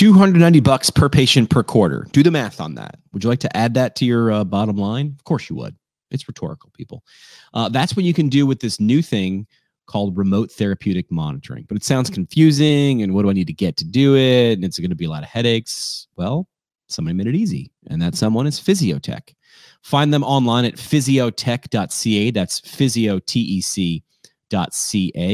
[0.00, 2.06] 290 bucks per patient per quarter.
[2.12, 2.98] Do the math on that.
[3.12, 5.14] Would you like to add that to your uh, bottom line?
[5.18, 5.76] Of course you would.
[6.10, 7.04] It's rhetorical, people.
[7.52, 9.46] Uh, that's what you can do with this new thing
[9.86, 11.66] called remote therapeutic monitoring.
[11.68, 13.02] But it sounds confusing.
[13.02, 14.54] And what do I need to get to do it?
[14.54, 16.08] And it's going to be a lot of headaches.
[16.16, 16.48] Well,
[16.88, 17.70] somebody made it easy.
[17.88, 19.34] And that someone is Physiotech.
[19.82, 22.30] Find them online at physiotech.ca.
[22.30, 24.02] That's physiotech.ca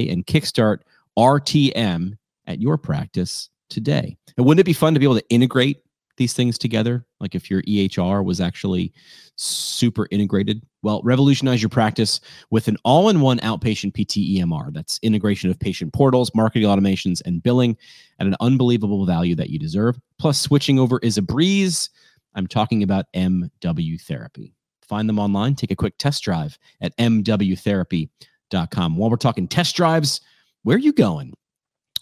[0.08, 0.78] and kickstart
[1.16, 4.16] RTM at your practice today.
[4.36, 5.82] And wouldn't it be fun to be able to integrate
[6.16, 7.04] these things together?
[7.20, 8.92] Like if your EHR was actually
[9.36, 10.62] super integrated.
[10.82, 14.72] Well, revolutionize your practice with an all in one outpatient PT EMR.
[14.72, 17.76] That's integration of patient portals, marketing automations, and billing
[18.18, 19.98] at an unbelievable value that you deserve.
[20.18, 21.90] Plus, switching over is a breeze.
[22.34, 24.54] I'm talking about MW Therapy.
[24.82, 28.96] Find them online, take a quick test drive at mwtherapy.com.
[28.96, 30.20] While we're talking test drives,
[30.62, 31.34] where are you going?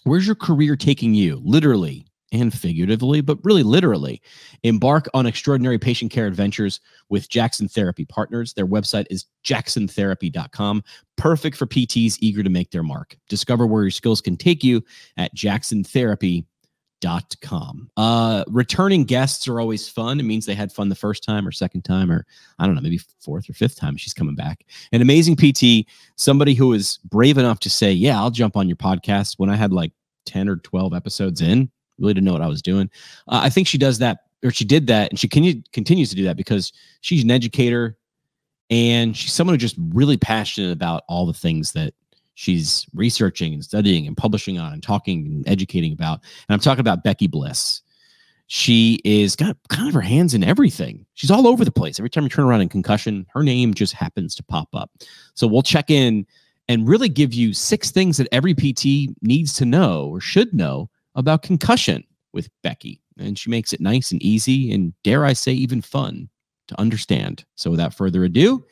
[0.05, 1.41] Where's your career taking you?
[1.43, 4.21] Literally, and figuratively, but really literally.
[4.63, 8.53] Embark on extraordinary patient care adventures with Jackson Therapy Partners.
[8.53, 10.83] Their website is jacksontherapy.com,
[11.15, 13.17] perfect for PTs eager to make their mark.
[13.29, 14.83] Discover where your skills can take you
[15.17, 16.45] at jacksontherapy.com.
[17.97, 20.19] Uh, returning guests are always fun.
[20.19, 22.25] It means they had fun the first time or second time, or
[22.59, 24.65] I don't know, maybe fourth or fifth time she's coming back.
[24.91, 28.77] An amazing PT, somebody who is brave enough to say, Yeah, I'll jump on your
[28.77, 29.91] podcast when I had like
[30.25, 32.89] 10 or 12 episodes in really didn't know what I was doing.
[33.27, 36.15] Uh, I think she does that, or she did that, and she can, continues to
[36.15, 37.97] do that because she's an educator
[38.69, 41.93] and she's someone who's just really passionate about all the things that
[42.35, 46.21] she's researching and studying and publishing on and talking and educating about.
[46.47, 47.81] And I'm talking about Becky Bliss.
[48.47, 51.05] She is got kind of her hands in everything.
[51.15, 51.99] She's all over the place.
[51.99, 54.91] Every time you turn around in concussion, her name just happens to pop up.
[55.33, 56.27] So we'll check in
[56.67, 60.89] and really give you six things that every PT needs to know or should know
[61.15, 63.01] about concussion with Becky.
[63.17, 66.29] And she makes it nice and easy and, dare I say, even fun
[66.67, 67.45] to understand.
[67.55, 68.65] So without further ado,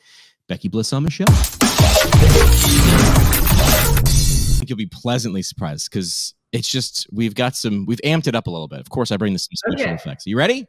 [0.48, 1.24] Becky Bliss on the show.
[4.64, 8.46] Think you'll be pleasantly surprised because it's just, we've got some, we've amped it up
[8.46, 8.80] a little bit.
[8.80, 9.94] Of course, I bring this some special okay.
[9.94, 10.26] effects.
[10.26, 10.66] You ready?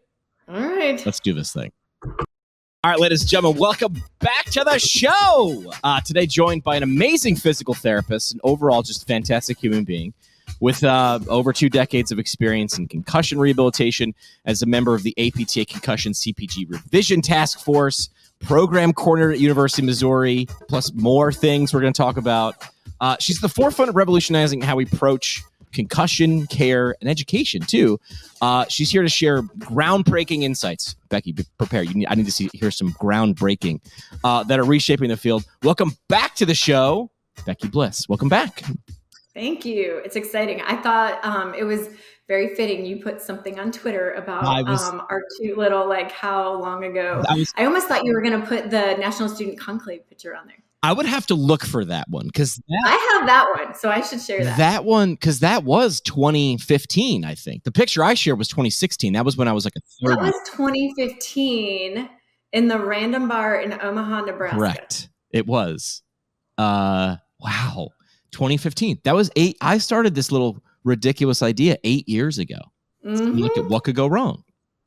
[0.50, 1.01] All right.
[1.06, 1.72] Let's do this thing.
[2.03, 5.72] All right, ladies and gentlemen, welcome back to the show.
[5.81, 10.13] Uh, today, joined by an amazing physical therapist and overall just fantastic human being
[10.59, 14.13] with uh, over two decades of experience in concussion rehabilitation
[14.44, 18.09] as a member of the APTA Concussion CPG Revision Task Force,
[18.41, 22.56] program coordinator at University of Missouri, plus more things we're going to talk about.
[23.01, 25.41] Uh, she's the forefront of revolutionizing how we approach
[25.73, 28.00] concussion care and education too.
[28.41, 30.96] Uh, she's here to share groundbreaking insights.
[31.09, 31.94] Becky, be prepared.
[31.94, 33.81] Need, I need to see hear some groundbreaking
[34.23, 35.46] uh, that are reshaping the field.
[35.63, 37.12] Welcome back to the show,
[37.46, 38.07] Becky Bliss.
[38.07, 38.63] Welcome back.
[39.34, 40.02] Thank you.
[40.06, 40.62] It's exciting.
[40.62, 41.90] I thought um, it was
[42.28, 42.86] very fitting.
[42.86, 47.24] You put something on Twitter about was, um, our cute little, like, how long ago.
[47.30, 50.35] I, was, I almost thought you were going to put the National Student Conclave picture
[50.35, 50.58] on there.
[50.85, 54.02] I would have to look for that one because I have that one, so I
[54.02, 54.58] should share that.
[54.59, 57.64] That one because that was 2015, I think.
[57.64, 59.14] The picture I shared was 2016.
[59.14, 60.19] That was when I was like a third.
[60.19, 62.08] That was 2015
[62.53, 64.58] in the Random Bar in Omaha, Nebraska.
[64.59, 65.09] Correct.
[65.31, 66.03] It was.
[66.58, 67.90] Uh, wow.
[68.31, 69.00] 2015.
[69.06, 69.58] That was eight.
[69.62, 72.59] I started this little ridiculous idea eight years ago.
[73.06, 73.38] Mm-hmm.
[73.38, 74.44] Look at what could go wrong.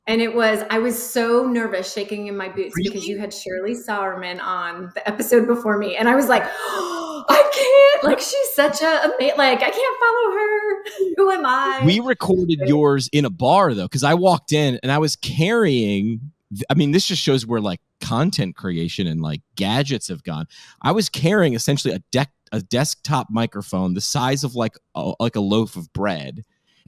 [0.07, 2.89] And it was, I was so nervous shaking in my boots really?
[2.89, 5.95] because you had Shirley Sahrmann on the episode before me.
[5.95, 10.31] And I was like, oh, I can't, like, she's such a, like, I can't follow
[10.33, 11.13] her.
[11.17, 11.83] Who am I?
[11.85, 16.31] We recorded yours in a bar, though, because I walked in and I was carrying,
[16.69, 20.47] I mean, this just shows where like content creation and like gadgets have gone.
[20.81, 25.35] I was carrying essentially a deck a desktop microphone the size of like a, like
[25.35, 26.43] a loaf of bread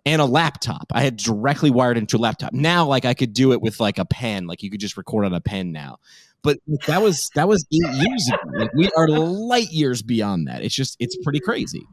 [0.05, 0.87] and a laptop.
[0.91, 2.53] I had directly wired into a laptop.
[2.53, 5.25] Now, like I could do it with like a pen, like you could just record
[5.25, 5.97] on a pen now.
[6.43, 6.57] But
[6.87, 8.59] that was that was eight years ago.
[8.59, 10.63] Like we are light years beyond that.
[10.63, 11.85] It's just it's pretty crazy.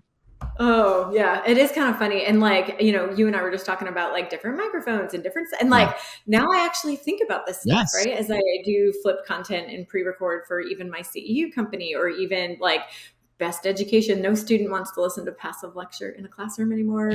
[0.60, 3.50] Oh yeah, it is kind of funny, and like you know, you and I were
[3.50, 6.40] just talking about like different microphones and different, and like yeah.
[6.40, 7.94] now I actually think about this stuff, yes.
[7.94, 8.16] right?
[8.16, 12.82] As I do flip content and pre-record for even my CEU company, or even like
[13.38, 14.20] best education.
[14.20, 17.12] No student wants to listen to passive lecture in a classroom anymore.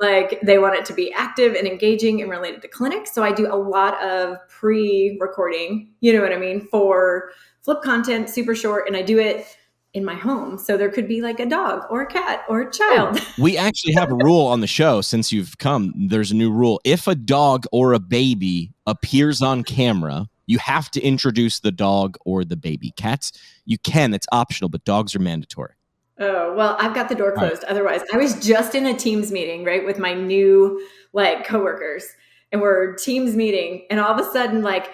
[0.00, 3.32] Like they want it to be active and engaging and related to clinics So I
[3.32, 7.30] do a lot of pre-recording, you know what I mean, for
[7.62, 9.46] flip content, super short, and I do it
[9.94, 10.58] in my home.
[10.58, 13.20] So there could be like a dog or a cat or a oh, child.
[13.38, 15.94] We actually have a rule on the show since you've come.
[16.08, 16.80] There's a new rule.
[16.84, 22.16] If a dog or a baby appears on camera, you have to introduce the dog
[22.24, 22.92] or the baby.
[22.96, 23.32] Cats,
[23.64, 25.74] you can, it's optional, but dogs are mandatory.
[26.18, 27.62] Oh, well, I've got the door closed.
[27.62, 27.70] Right.
[27.70, 32.06] Otherwise, I was just in a Teams meeting, right, with my new like coworkers,
[32.52, 34.90] and we're Teams meeting, and all of a sudden, like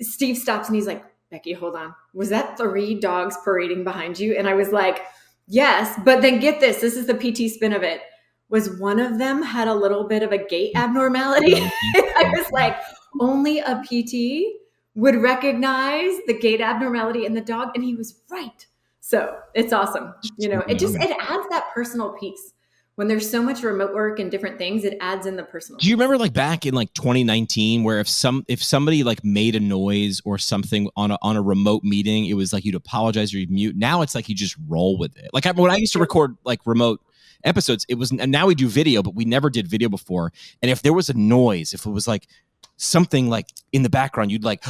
[0.00, 1.04] Steve stops and he's like,
[1.34, 1.92] Becky, hold on.
[2.12, 4.36] Was that three dogs parading behind you?
[4.36, 5.02] And I was like,
[5.48, 6.80] Yes, but then get this.
[6.80, 8.02] This is the PT spin of it.
[8.50, 11.56] Was one of them had a little bit of a gait abnormality?
[11.96, 12.76] I was like,
[13.20, 14.60] only a PT
[14.94, 18.64] would recognize the gait abnormality in the dog, and he was right.
[19.00, 20.14] So it's awesome.
[20.38, 22.53] You know, it just it adds that personal piece.
[22.96, 25.78] When there's so much remote work and different things, it adds in the personal.
[25.78, 29.56] Do you remember like back in like 2019 where if some if somebody like made
[29.56, 33.34] a noise or something on a on a remote meeting, it was like you'd apologize
[33.34, 33.74] or you'd mute.
[33.76, 35.30] Now it's like you just roll with it.
[35.32, 37.00] Like I, when I used to record like remote
[37.42, 40.32] episodes, it was and now we do video, but we never did video before.
[40.62, 42.28] And if there was a noise, if it was like
[42.76, 44.64] something like in the background, you'd like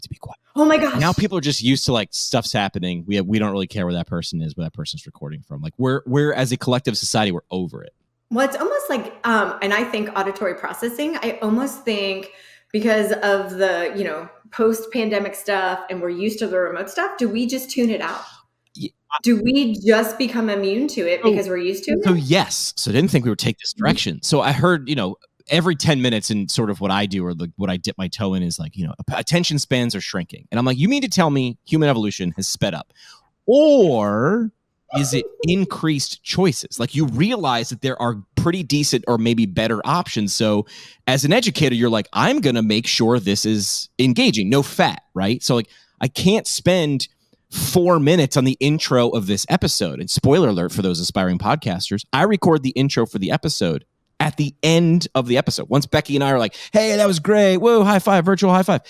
[0.00, 0.38] have to be quiet.
[0.56, 1.00] Oh my gosh.
[1.00, 3.04] Now people are just used to like stuff's happening.
[3.06, 5.60] We have, we don't really care where that person is, where that person's recording from.
[5.60, 7.94] Like we're we're as a collective society, we're over it.
[8.30, 12.30] Well, it's almost like um and I think auditory processing, I almost think
[12.72, 17.28] because of the, you know, post-pandemic stuff and we're used to the remote stuff, do
[17.28, 18.22] we just tune it out?
[18.74, 18.90] Yeah.
[19.22, 22.04] Do we just become immune to it because we're used to it?
[22.04, 22.72] So yes.
[22.76, 23.84] So I didn't think we would take this mm-hmm.
[23.84, 24.22] direction.
[24.22, 25.16] So I heard, you know,
[25.50, 28.08] every 10 minutes and sort of what I do or the, what I dip my
[28.08, 30.46] toe in is like, you know, attention spans are shrinking.
[30.50, 32.92] And I'm like, you mean to tell me human evolution has sped up?
[33.46, 34.52] Or
[34.96, 36.80] is it increased choices?
[36.80, 40.32] Like you realize that there are pretty decent or maybe better options.
[40.32, 40.66] So
[41.06, 45.02] as an educator, you're like, I'm going to make sure this is engaging, no fat,
[45.14, 45.42] right?
[45.42, 45.68] So like
[46.00, 47.08] I can't spend
[47.50, 50.00] four minutes on the intro of this episode.
[50.00, 53.84] And spoiler alert for those aspiring podcasters, I record the intro for the episode
[54.20, 55.68] at the end of the episode.
[55.68, 57.56] Once Becky and I are like, hey, that was great.
[57.56, 58.82] Whoa, high five, virtual high five.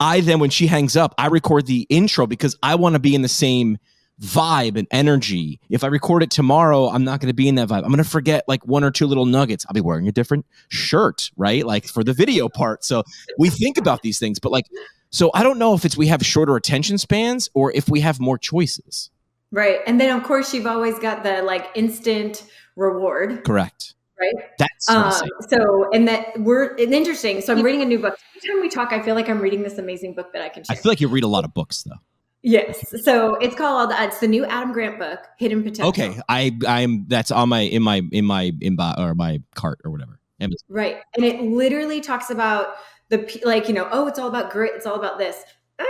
[0.00, 3.14] I then, when she hangs up, I record the intro because I want to be
[3.14, 3.78] in the same
[4.20, 5.60] vibe and energy.
[5.70, 7.84] If I record it tomorrow, I'm not going to be in that vibe.
[7.84, 9.64] I'm going to forget like one or two little nuggets.
[9.68, 11.64] I'll be wearing a different shirt, right?
[11.64, 12.84] Like for the video part.
[12.84, 13.04] So
[13.38, 14.66] we think about these things, but like,
[15.10, 18.18] so I don't know if it's we have shorter attention spans or if we have
[18.18, 19.10] more choices.
[19.50, 19.80] Right.
[19.86, 22.44] And then, of course, you've always got the like instant
[22.74, 23.44] reward.
[23.44, 24.50] Correct right?
[24.58, 25.12] That's um,
[25.48, 27.40] so, and that we're and interesting.
[27.40, 28.16] So I'm reading a new book.
[28.36, 30.64] Every time we talk, I feel like I'm reading this amazing book that I can.
[30.64, 30.76] Share.
[30.76, 31.96] I feel like you read a lot of books, though.
[32.42, 32.84] Yes.
[33.04, 33.92] So it's called.
[33.92, 35.88] Uh, it's the new Adam Grant book, Hidden Potential.
[35.88, 39.80] Okay, I I'm that's on my in my in my in my or my cart
[39.84, 40.18] or whatever.
[40.40, 40.66] Amazon.
[40.68, 42.74] Right, and it literally talks about
[43.12, 45.36] the like you know oh it's all about grit it's all about this
[45.78, 45.84] uh,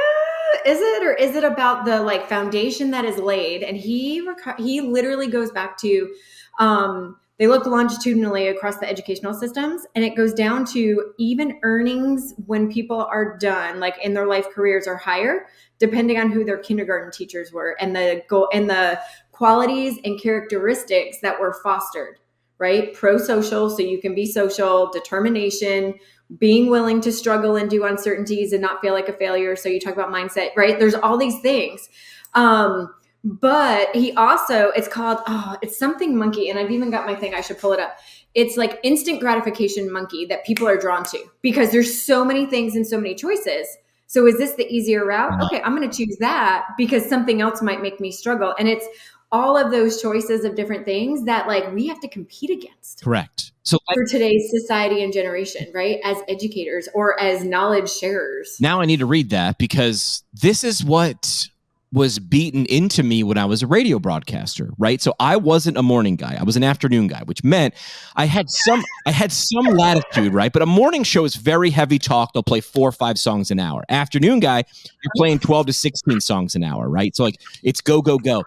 [0.67, 4.59] is it or is it about the like foundation that is laid and he rec-
[4.59, 6.13] he literally goes back to
[6.59, 12.35] um they look longitudinally across the educational systems and it goes down to even earnings
[12.47, 15.47] when people are done, like in their life careers are higher,
[15.81, 18.97] depending on who their kindergarten teachers were and the goal and the
[19.33, 22.21] qualities and characteristics that were fostered,
[22.59, 22.95] right?
[22.95, 25.95] Pro social, so you can be social, determination,
[26.39, 29.57] being willing to struggle and do uncertainties and not feel like a failure.
[29.57, 30.79] So you talk about mindset, right?
[30.79, 31.89] There's all these things.
[32.35, 32.95] Um,
[33.25, 37.35] but he also it's called oh it's something monkey and i've even got my thing
[37.35, 37.97] i should pull it up.
[38.35, 42.75] It's like instant gratification monkey that people are drawn to because there's so many things
[42.75, 43.67] and so many choices.
[44.07, 45.41] So is this the easier route?
[45.45, 48.55] Okay i'm going to choose that because something else might make me struggle.
[48.59, 48.87] And it's
[49.31, 53.03] all of those choices of different things that like we have to compete against.
[53.03, 53.53] Correct.
[53.63, 55.99] So for today's society and generation right?
[56.05, 58.57] As educators or as knowledge sharers.
[58.61, 61.49] Now i need to read that because this is what
[61.93, 65.01] was beaten into me when I was a radio broadcaster, right?
[65.01, 66.37] So I wasn't a morning guy.
[66.41, 67.75] I was an afternoon guy, which meant
[68.17, 70.53] I had some I had some latitude, right?
[70.53, 72.33] But a morning show is very heavy talk.
[72.33, 73.85] They'll play 4 or 5 songs an hour.
[73.91, 77.15] Afternoon guy, you're playing 12 to 16 songs an hour, right?
[77.15, 78.43] So like it's go go go.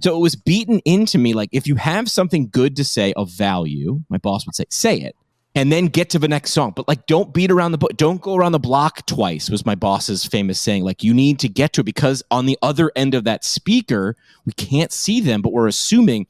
[0.00, 3.30] So it was beaten into me like if you have something good to say of
[3.30, 5.16] value, my boss would say, say it
[5.54, 6.72] and then get to the next song.
[6.74, 7.96] But like, don't beat around the book.
[7.96, 9.48] Don't go around the block twice.
[9.50, 10.84] Was my boss's famous saying.
[10.84, 14.16] Like, you need to get to it because on the other end of that speaker,
[14.44, 16.26] we can't see them, but we're assuming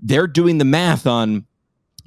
[0.00, 1.46] they're doing the math on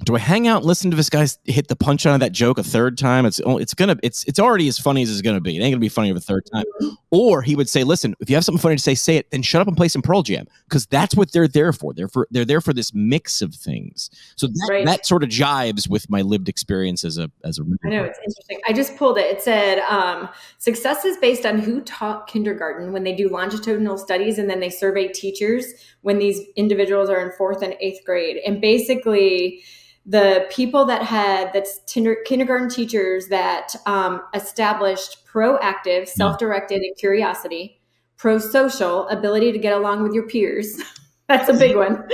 [0.04, 2.58] do I hang out and listen to this guy hit the punch on that joke
[2.58, 3.26] a third time?
[3.26, 5.56] It's it's gonna it's it's already as funny as it's gonna be.
[5.56, 6.64] It ain't gonna be funny a third time.
[7.10, 9.30] Or he would say, "Listen, if you have something funny to say, say it.
[9.30, 11.92] Then shut up and play some Pearl Jam because that's what they're there for.
[11.94, 14.08] They're for they're there for this mix of things.
[14.36, 14.86] So that, right.
[14.86, 17.62] that sort of jives with my lived experience as a as a.
[17.84, 18.60] I know it's interesting.
[18.68, 19.26] I just pulled it.
[19.26, 20.28] It said um,
[20.58, 24.70] success is based on who taught kindergarten when they do longitudinal studies and then they
[24.70, 25.64] survey teachers
[26.02, 29.62] when these individuals are in fourth and eighth grade and basically
[30.08, 37.80] the people that had that's tinder, kindergarten teachers that um, established proactive self-directed and curiosity
[38.16, 40.80] pro-social ability to get along with your peers
[41.28, 42.08] That's a big one.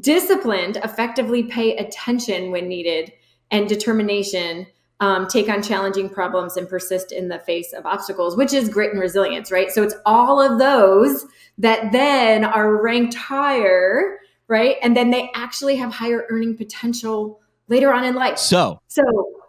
[0.00, 3.12] Disciplined, effectively pay attention when needed,
[3.50, 4.66] and determination,
[5.00, 8.92] um, take on challenging problems and persist in the face of obstacles, which is grit
[8.92, 9.70] and resilience, right?
[9.70, 11.26] So it's all of those
[11.58, 14.18] that then are ranked higher,
[14.48, 14.76] right?
[14.82, 18.38] And then they actually have higher earning potential later on in life.
[18.38, 19.02] So, so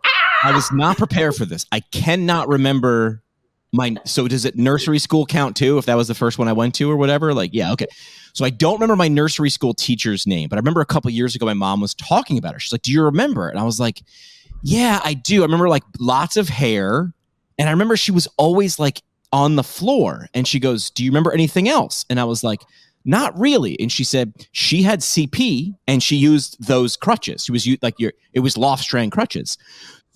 [0.06, 0.50] ah!
[0.50, 1.66] I was not prepared for this.
[1.72, 3.24] I cannot remember
[3.72, 6.54] my so does it nursery school count too if that was the first one i
[6.54, 7.86] went to or whatever like yeah okay
[8.34, 11.36] so i don't remember my nursery school teacher's name but i remember a couple years
[11.36, 13.80] ago my mom was talking about her she's like do you remember and i was
[13.80, 14.02] like
[14.64, 17.14] yeah i do i remember like lots of hair
[17.60, 21.12] and i remember she was always like on the floor and she goes do you
[21.12, 22.62] remember anything else and i was like
[23.06, 27.68] not really and she said she had cp and she used those crutches she was
[27.82, 29.58] like your it was Lofstrand crutches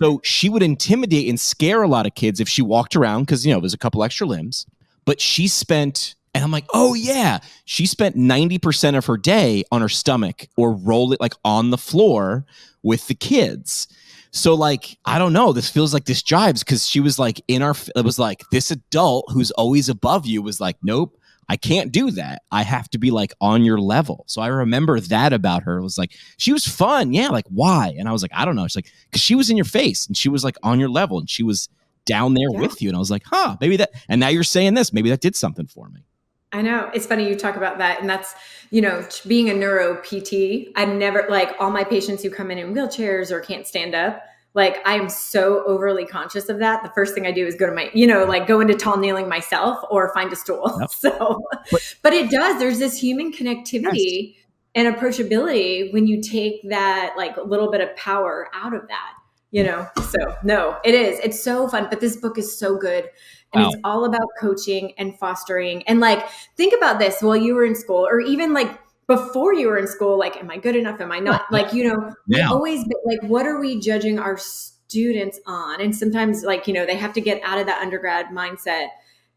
[0.04, 3.46] so she would intimidate and scare a lot of kids if she walked around because,
[3.46, 4.66] you know, there's a couple extra limbs.
[5.06, 9.82] But she spent, and I'm like, oh, yeah, she spent 90% of her day on
[9.82, 12.46] her stomach or roll it like on the floor
[12.82, 13.88] with the kids.
[14.32, 15.54] So, like, I don't know.
[15.54, 18.72] This feels like this jives because she was like in our, it was like this
[18.72, 21.16] adult who's always above you was like, nope,
[21.50, 22.44] I can't do that.
[22.52, 24.24] I have to be like on your level.
[24.28, 25.78] So I remember that about her.
[25.78, 27.14] It was like she was fun.
[27.14, 27.94] Yeah, like why?
[27.98, 28.68] And I was like, I don't know.
[28.68, 31.20] She's like, because she was in your face and she was like on your level
[31.20, 31.70] and she was
[32.06, 32.60] down there yeah.
[32.60, 32.90] with you.
[32.90, 33.92] And I was like, huh, maybe that.
[34.10, 34.94] And now you're saying this.
[34.94, 36.04] Maybe that did something for me.
[36.52, 36.92] I know.
[36.94, 38.00] It's funny you talk about that.
[38.00, 38.36] And that's,
[38.70, 42.60] you know, being a neuro PT, I've never, like, all my patients who come in
[42.60, 44.22] in wheelchairs or can't stand up,
[44.54, 46.84] like i'm so overly conscious of that.
[46.84, 48.98] The first thing i do is go to my you know like go into tall
[48.98, 50.78] kneeling myself or find a stool.
[50.80, 50.90] Yep.
[50.92, 51.42] so
[51.72, 52.60] but, but, it does.
[52.60, 54.46] There's this human connectivity yes.
[54.76, 59.14] and approachability when you take that like little bit of power out of that
[59.52, 59.88] you know?
[60.10, 61.20] So no it is.
[61.20, 63.10] It's so fun but this book is so good.
[63.54, 63.70] And wow.
[63.70, 65.84] it's all about coaching and fostering.
[65.84, 69.68] And like think about this while you were in school or even like before you
[69.68, 71.00] were in school like am i good enough?
[71.02, 71.46] Am i not?
[71.52, 72.50] Like you know yeah.
[72.50, 75.82] always like what are we judging our students on?
[75.82, 78.88] And sometimes like you know they have to get out of that undergrad mindset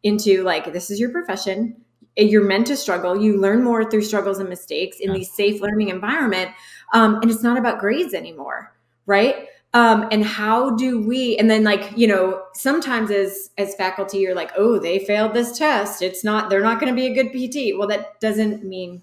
[0.03, 1.77] into like this is your profession.
[2.19, 3.21] You're meant to struggle.
[3.21, 5.19] You learn more through struggles and mistakes in yeah.
[5.19, 6.51] these safe learning environment.
[6.95, 8.73] Um, and it's not about grades anymore
[9.07, 9.49] right?
[9.73, 14.35] Um, and how do we and then like you know sometimes as as faculty you're
[14.35, 16.03] like oh they failed this test.
[16.03, 19.03] It's not they're not going to be a good pt well that doesn't mean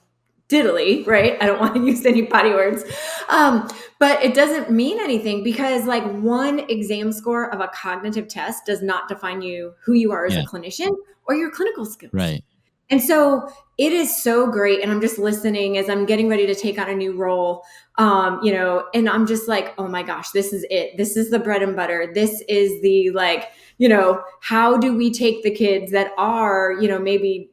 [0.49, 1.37] diddly, right?
[1.41, 2.83] I don't want to use any body words.
[3.29, 3.69] Um,
[3.99, 8.81] but it doesn't mean anything because like one exam score of a cognitive test does
[8.81, 10.41] not define you who you are as yeah.
[10.41, 10.89] a clinician
[11.27, 12.13] or your clinical skills.
[12.13, 12.43] Right.
[12.89, 14.81] And so it is so great.
[14.83, 17.63] And I'm just listening as I'm getting ready to take on a new role.
[17.97, 20.97] Um, you know, and I'm just like, oh my gosh, this is it.
[20.97, 22.11] This is the bread and butter.
[22.13, 26.87] This is the like, you know, how do we take the kids that are, you
[26.87, 27.49] know, maybe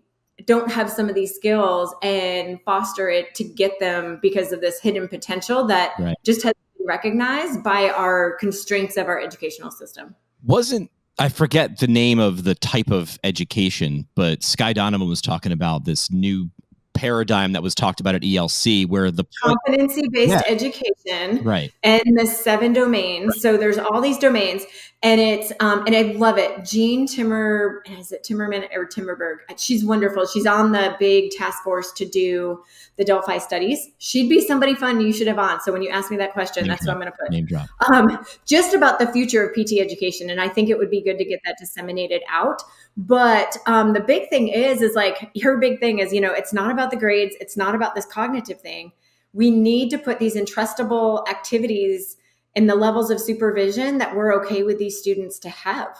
[0.47, 4.80] don't have some of these skills and foster it to get them because of this
[4.80, 6.16] hidden potential that right.
[6.25, 10.14] just has been recognized by our constraints of our educational system.
[10.44, 15.52] Wasn't I forget the name of the type of education, but Skye Donovan was talking
[15.52, 16.50] about this new
[16.94, 20.42] paradigm that was talked about at ELC, where the competency based yeah.
[20.47, 23.40] education, right, and the seven domains.
[23.40, 24.64] So there's all these domains,
[25.02, 26.62] and it's um, and I love it.
[26.62, 29.38] Jean Timmer, is it Timmerman or Timmerberg?
[29.57, 30.26] She's wonderful.
[30.26, 32.62] She's on the big task force to do
[32.97, 33.88] the Delphi studies.
[33.97, 35.62] She'd be somebody fun you should have on.
[35.62, 36.99] So when you ask me that question, Name that's drop.
[36.99, 37.30] what I'm going to put.
[37.30, 37.69] Name drop.
[37.90, 41.16] Um, just about the future of PT education, and I think it would be good
[41.16, 42.62] to get that disseminated out.
[42.99, 46.52] But um, the big thing is, is like her big thing is, you know, it's
[46.52, 47.35] not about the grades.
[47.40, 48.92] It's not about this cognitive thing.
[49.33, 52.16] We need to put these entrustable activities
[52.54, 55.97] in the levels of supervision that we're okay with these students to have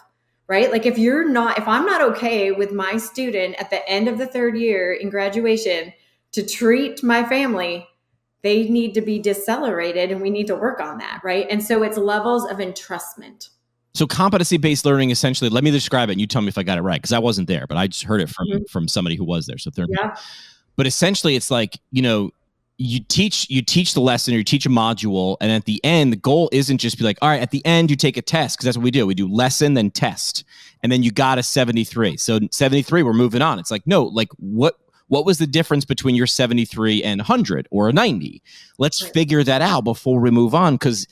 [0.51, 0.73] right?
[0.73, 4.19] Like if you're not, if I'm not okay with my student at the end of
[4.19, 5.93] the third year in graduation
[6.33, 7.87] to treat my family,
[8.43, 11.47] they need to be decelerated and we need to work on that, right?
[11.49, 13.51] And so it's levels of entrustment.
[13.95, 16.65] So competency based learning essentially, let me describe it and you tell me if I
[16.65, 18.65] got it right because I wasn't there, but I just heard it from mm-hmm.
[18.71, 19.59] from somebody who was there.
[19.59, 20.17] So third yeah.
[20.75, 22.31] But essentially it's like, you know,
[22.83, 26.11] you teach you teach the lesson or you teach a module and at the end
[26.11, 28.57] the goal isn't just be like all right at the end you take a test
[28.57, 29.07] because that's what we do.
[29.07, 30.45] We do lesson then test
[30.83, 33.59] and then you got a 73 so 73 we're moving on.
[33.59, 37.91] It's like no like what what was the difference between your 73 and 100 or
[37.91, 38.43] a 90
[38.79, 39.13] let's right.
[39.13, 41.07] figure that out before we move on because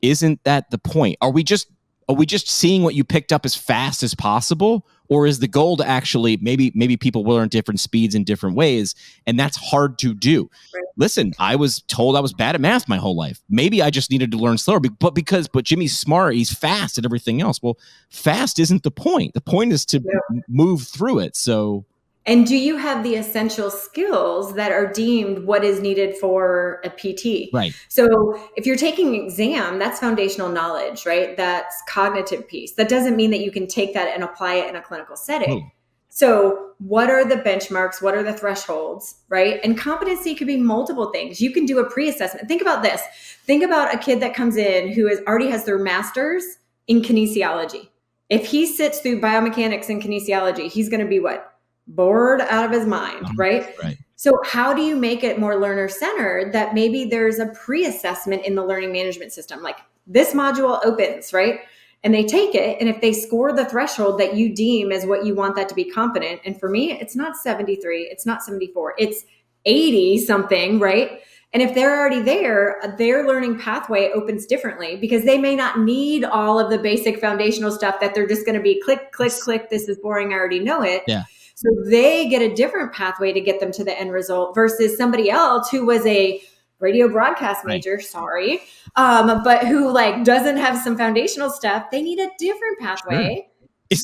[0.00, 1.18] isn't that the point?
[1.20, 1.70] Are we just
[2.08, 5.48] are we just seeing what you picked up as fast as possible or is the
[5.48, 8.94] goal to actually maybe maybe people will learn different speeds in different ways
[9.26, 10.50] and that's hard to do.
[10.74, 10.84] Right.
[10.96, 13.40] listen i was told i was bad at math my whole life.
[13.48, 17.04] Maybe i just needed to learn slower but because but jimmy's smart he's fast at
[17.04, 17.62] everything else.
[17.62, 17.78] Well
[18.10, 19.34] fast isn't the point.
[19.34, 20.40] The point is to yeah.
[20.48, 21.36] move through it.
[21.36, 21.84] So
[22.24, 26.90] And do you have the essential skills that are deemed what is needed for a
[26.90, 27.50] PT?
[27.52, 27.74] Right.
[27.88, 31.36] So if you're taking an exam, that's foundational knowledge, right?
[31.36, 32.72] That's cognitive piece.
[32.72, 35.64] That doesn't mean that you can take that and apply it in a clinical setting.
[35.64, 35.70] Oh.
[36.10, 38.02] So what are the benchmarks?
[38.02, 39.58] What are the thresholds, right?
[39.64, 41.40] And competency could be multiple things.
[41.40, 42.46] You can do a pre-assessment.
[42.48, 43.00] Think about this.
[43.46, 46.44] Think about a kid that comes in who is already has their masters
[46.86, 47.88] in kinesiology.
[48.28, 51.51] If he sits through biomechanics and kinesiology, he's going to be what?
[51.86, 53.74] Bored out of his mind, um, right?
[53.82, 53.98] Right.
[54.16, 58.44] So, how do you make it more learner centered that maybe there's a pre assessment
[58.44, 59.62] in the learning management system?
[59.62, 61.60] Like this module opens, right?
[62.04, 62.80] And they take it.
[62.80, 65.74] And if they score the threshold that you deem as what you want that to
[65.74, 69.24] be competent, and for me, it's not 73, it's not 74, it's
[69.64, 71.20] 80 something, right?
[71.52, 76.24] And if they're already there, their learning pathway opens differently because they may not need
[76.24, 79.68] all of the basic foundational stuff that they're just going to be click, click, click.
[79.68, 80.32] This is boring.
[80.32, 81.02] I already know it.
[81.06, 81.24] Yeah.
[81.62, 85.30] So they get a different pathway to get them to the end result versus somebody
[85.30, 86.42] else who was a
[86.80, 88.04] radio broadcast major, right.
[88.04, 88.62] sorry,
[88.96, 91.86] um, but who like doesn't have some foundational stuff.
[91.92, 93.34] They need a different pathway.
[93.36, 93.51] Sure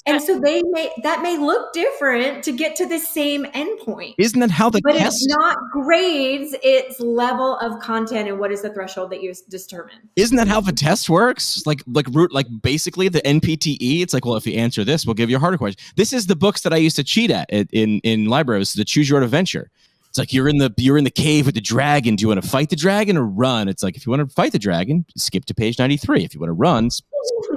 [0.06, 4.14] and so they may that may look different to get to the same endpoint.
[4.18, 5.16] Isn't that how the but test?
[5.16, 10.08] it's not grades; it's level of content and what is the threshold that you determine.
[10.16, 11.62] Isn't that how the test works?
[11.66, 14.02] Like like root like basically the NPTE.
[14.02, 15.82] It's like well, if you answer this, we'll give you a harder question.
[15.96, 18.72] This is the books that I used to cheat at in in libraries.
[18.72, 19.70] The Choose Your Own Adventure.
[20.08, 22.16] It's like you're in the you're in the cave with the dragon.
[22.16, 23.68] Do you want to fight the dragon or run?
[23.68, 26.24] It's like if you want to fight the dragon, skip to page 93.
[26.24, 26.88] If you want to run,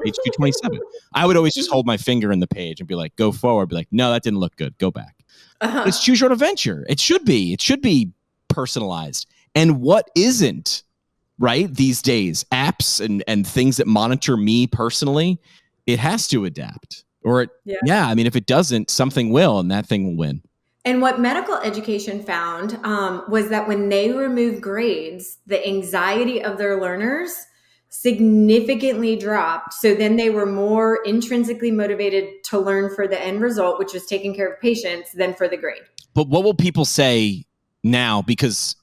[0.03, 0.79] page 227.
[1.13, 3.69] I would always just hold my finger in the page and be like, go forward.
[3.69, 4.77] Be like, no, that didn't look good.
[4.77, 5.15] Go back.
[5.61, 5.83] Uh-huh.
[5.85, 6.85] It's choose your adventure.
[6.89, 7.53] It should be.
[7.53, 8.11] It should be
[8.47, 9.27] personalized.
[9.53, 10.83] And what isn't,
[11.39, 11.73] right?
[11.73, 15.39] These days, apps and and things that monitor me personally,
[15.85, 17.03] it has to adapt.
[17.23, 17.77] Or it, yeah.
[17.85, 20.41] yeah, I mean, if it doesn't, something will, and that thing will win.
[20.83, 26.57] And what medical education found um, was that when they remove grades, the anxiety of
[26.57, 27.45] their learners
[27.91, 29.73] significantly dropped.
[29.73, 34.05] So then they were more intrinsically motivated to learn for the end result, which was
[34.05, 35.81] taking care of patients, than for the grade.
[36.13, 37.45] But what will people say
[37.83, 38.21] now?
[38.21, 38.75] Because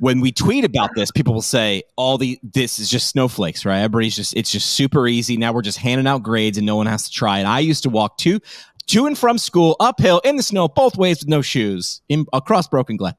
[0.00, 3.80] when we tweet about this, people will say all the this is just snowflakes, right?
[3.80, 5.36] Everybody's just it's just super easy.
[5.36, 7.44] Now we're just handing out grades and no one has to try it.
[7.44, 8.40] I used to walk two
[8.86, 12.66] to and from school, uphill in the snow, both ways with no shoes, in, across
[12.66, 13.14] broken glass.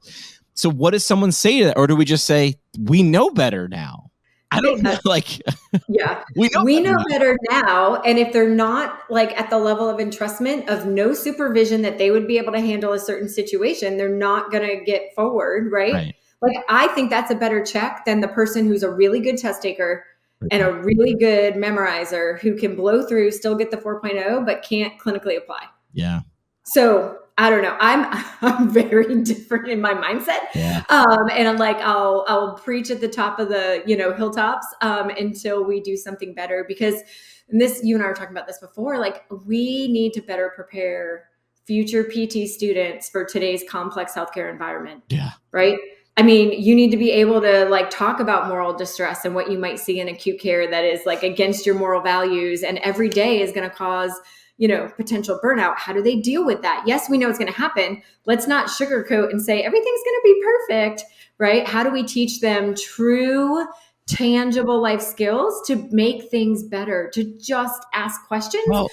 [0.54, 3.68] So, what does someone say to that, or do we just say we know better
[3.68, 4.05] now?
[4.50, 4.96] I don't know.
[5.04, 5.40] Like,
[5.88, 7.04] yeah, we know, we better, know now.
[7.08, 8.02] better now.
[8.02, 12.10] And if they're not like at the level of entrustment of no supervision that they
[12.10, 15.92] would be able to handle a certain situation, they're not going to get forward, right?
[15.92, 16.14] right?
[16.42, 19.62] Like, I think that's a better check than the person who's a really good test
[19.62, 20.04] taker
[20.50, 24.98] and a really good memorizer who can blow through, still get the 4.0, but can't
[24.98, 25.64] clinically apply.
[25.92, 26.20] Yeah.
[26.64, 27.76] So I don't know.
[27.80, 28.06] I'm
[28.42, 30.40] I'm very different in my mindset.
[30.54, 30.84] Yeah.
[30.88, 34.66] Um, and I'm like, I'll I'll preach at the top of the you know hilltops
[34.80, 37.02] um, until we do something better because
[37.48, 38.98] and this you and I were talking about this before.
[38.98, 41.28] Like we need to better prepare
[41.66, 45.02] future PT students for today's complex healthcare environment.
[45.08, 45.32] Yeah.
[45.52, 45.78] Right.
[46.16, 49.50] I mean, you need to be able to like talk about moral distress and what
[49.50, 53.10] you might see in acute care that is like against your moral values and every
[53.10, 54.12] day is going to cause,
[54.58, 55.76] you know, potential burnout.
[55.76, 56.82] How do they deal with that?
[56.86, 58.02] Yes, we know it's going to happen.
[58.24, 61.04] Let's not sugarcoat and say everything's going to be perfect,
[61.38, 61.66] right?
[61.66, 63.66] How do we teach them true
[64.06, 68.88] tangible life skills to make things better, to just ask questions well,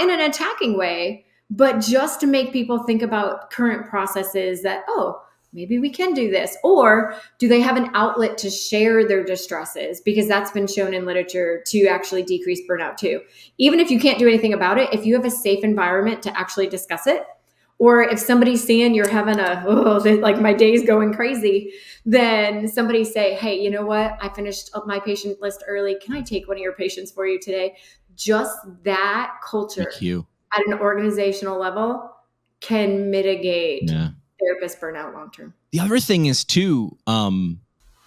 [0.00, 5.20] in an attacking way, but just to make people think about current processes that, oh,
[5.52, 6.56] maybe we can do this.
[6.64, 10.00] Or do they have an outlet to share their distresses?
[10.00, 13.20] Because that's been shown in literature to actually decrease burnout too.
[13.58, 16.38] Even if you can't do anything about it if you have a safe environment to
[16.38, 17.24] actually discuss it
[17.78, 21.72] or if somebody's seeing you're having a oh like my day's going crazy
[22.04, 24.16] then somebody say hey you know what?
[24.20, 25.96] I finished up my patient list early.
[26.02, 27.76] Can i take one of your patients for you today?
[28.14, 29.90] Just that culture
[30.54, 32.10] at an organizational level
[32.60, 34.10] can mitigate yeah
[34.44, 35.54] therapist burnout long term.
[35.72, 37.60] The other thing is too, um,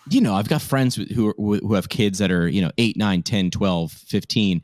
[0.10, 2.98] you know, I've got friends who are, who have kids that are, you know, 8,
[2.98, 4.62] 9, 10, 12, 15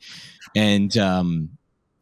[0.55, 1.49] and um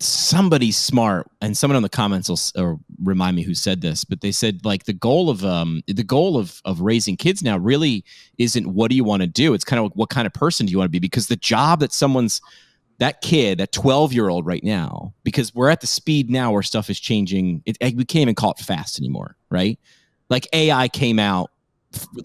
[0.02, 4.32] somebody smart and someone in the comments will remind me who said this but they
[4.32, 8.06] said like the goal of um the goal of of raising kids now really
[8.38, 9.54] isn't what do you want to do?
[9.54, 11.00] It's kind of like, what kind of person do you want to be?
[11.00, 12.42] Because the job that someone's
[13.00, 16.62] that kid, that 12 year old right now, because we're at the speed now where
[16.62, 17.64] stuff is changing.
[17.66, 19.80] It, we can't even call it fast anymore, right?
[20.30, 21.50] Like AI came out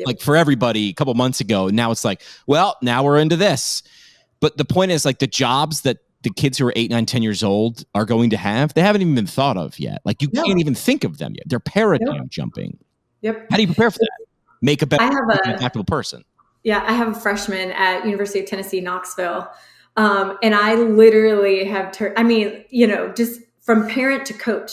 [0.04, 1.68] like for everybody a couple months ago.
[1.68, 3.82] Now it's like, well, now we're into this.
[4.40, 7.22] But the point is like the jobs that the kids who are eight, nine, ten
[7.22, 10.00] years old are going to have, they haven't even been thought of yet.
[10.04, 10.42] Like you no.
[10.42, 11.44] can't even think of them yet.
[11.48, 12.24] They're paradigm no.
[12.28, 12.78] jumping.
[13.22, 13.46] Yep.
[13.50, 14.26] How do you prepare for that?
[14.60, 16.24] Make a better, I have a, adaptable person.
[16.62, 19.50] Yeah, I have a freshman at University of Tennessee, Knoxville.
[19.96, 24.72] Um, and I literally have turned, I mean, you know, just from parent to coach,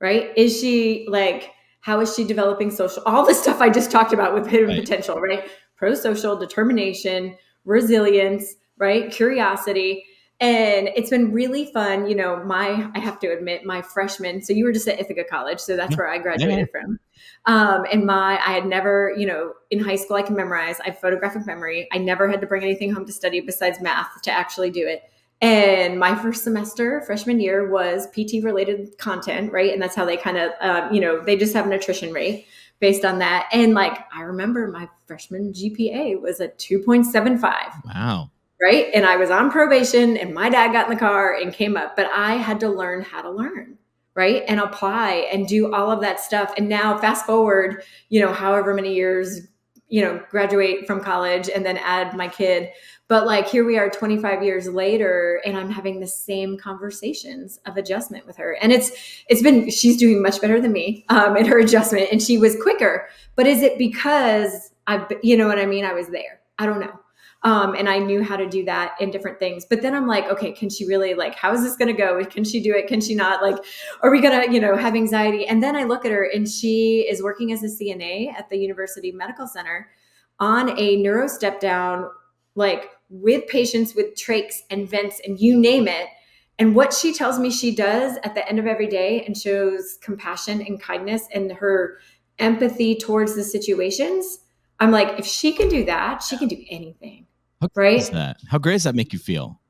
[0.00, 0.30] right?
[0.36, 3.02] Is she like, how is she developing social?
[3.06, 4.80] All the stuff I just talked about with hidden right.
[4.80, 5.48] potential, right?
[5.76, 9.10] Pro social, determination, resilience, right?
[9.10, 10.04] Curiosity.
[10.40, 12.06] And it's been really fun.
[12.06, 15.24] You know, my, I have to admit, my freshman, so you were just at Ithaca
[15.24, 15.60] College.
[15.60, 15.96] So that's yeah.
[15.96, 16.80] where I graduated yeah.
[16.80, 16.98] from.
[17.46, 20.90] Um, and my, I had never, you know, in high school, I can memorize, I
[20.90, 21.88] have photographic memory.
[21.92, 25.02] I never had to bring anything home to study besides math to actually do it.
[25.40, 29.72] And my first semester, freshman year, was PT related content, right?
[29.72, 32.46] And that's how they kind of, um, you know, they just have an attrition rate
[32.80, 33.48] based on that.
[33.52, 37.42] And like, I remember my freshman GPA was a 2.75.
[37.84, 38.86] Wow right?
[38.94, 41.96] And I was on probation and my dad got in the car and came up,
[41.96, 43.78] but I had to learn how to learn,
[44.18, 44.42] right?
[44.48, 46.52] And apply and do all of that stuff.
[46.56, 49.42] And now fast forward, you know, however many years,
[49.86, 52.68] you know, graduate from college and then add my kid.
[53.06, 57.76] But like here we are 25 years later and I'm having the same conversations of
[57.76, 58.58] adjustment with her.
[58.60, 58.90] And it's
[59.28, 62.60] it's been she's doing much better than me um in her adjustment and she was
[62.60, 63.08] quicker.
[63.36, 65.84] But is it because I you know what I mean?
[65.84, 66.40] I was there.
[66.58, 66.98] I don't know.
[67.44, 69.64] Um, and I knew how to do that in different things.
[69.64, 72.24] But then I'm like, okay, can she really like, how is this going to go?
[72.24, 72.88] Can she do it?
[72.88, 73.42] Can she not?
[73.42, 73.56] Like,
[74.02, 75.46] are we going to, you know, have anxiety?
[75.46, 78.58] And then I look at her and she is working as a CNA at the
[78.58, 79.88] University Medical Center
[80.40, 82.10] on a neuro step down,
[82.56, 86.08] like with patients with trachs and vents and you name it.
[86.58, 89.96] And what she tells me she does at the end of every day and shows
[90.02, 91.98] compassion and kindness and her
[92.40, 94.40] empathy towards the situations.
[94.80, 97.27] I'm like, if she can do that, she can do anything.
[97.60, 98.02] How right?
[98.12, 98.36] that?
[98.48, 99.60] How great does that make you feel?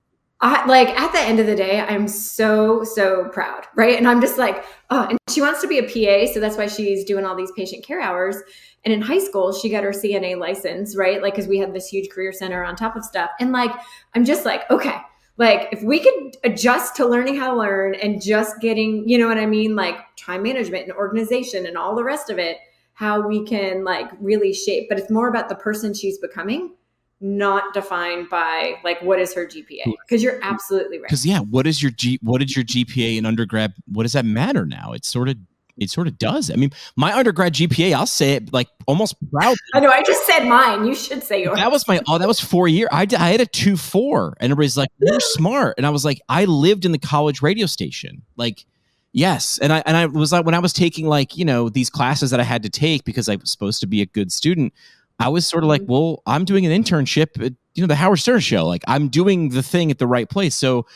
[0.40, 3.98] I, like at the end of the day, I'm so so proud, right?
[3.98, 6.68] And I'm just like, oh, and she wants to be a PA, so that's why
[6.68, 8.36] she's doing all these patient care hours.
[8.84, 11.20] And in high school, she got her CNA license, right?
[11.20, 13.30] Like, because we had this huge career center on top of stuff.
[13.40, 13.72] And like,
[14.14, 14.96] I'm just like, okay,
[15.38, 19.26] like if we could adjust to learning how to learn and just getting, you know
[19.26, 22.58] what I mean, like time management and organization and all the rest of it,
[22.92, 24.88] how we can like really shape.
[24.88, 26.74] But it's more about the person she's becoming
[27.20, 31.08] not defined by like what is her GPA because you're absolutely right.
[31.08, 32.18] Because yeah, what is your G?
[32.22, 33.74] What is your GPA in undergrad?
[33.86, 34.92] What does that matter now?
[34.92, 35.36] It's sort of
[35.78, 36.50] it sort of does.
[36.50, 39.56] I mean, my undergrad GPA, I'll say it like almost proud.
[39.74, 39.90] I know.
[39.90, 40.86] I just said mine.
[40.86, 41.56] You should say yours.
[41.56, 42.00] That was my.
[42.08, 42.88] Oh, that was four year.
[42.92, 46.20] I I had a two four, and everybody's like, "You're smart," and I was like,
[46.28, 48.64] "I lived in the college radio station." Like,
[49.12, 51.90] yes, and I and I was like when I was taking like you know these
[51.90, 54.72] classes that I had to take because I was supposed to be a good student.
[55.18, 55.92] I was sort of like, mm-hmm.
[55.92, 58.66] well, I'm doing an internship at, you know, the Howard Stern show.
[58.66, 60.54] Like I'm doing the thing at the right place.
[60.54, 60.86] So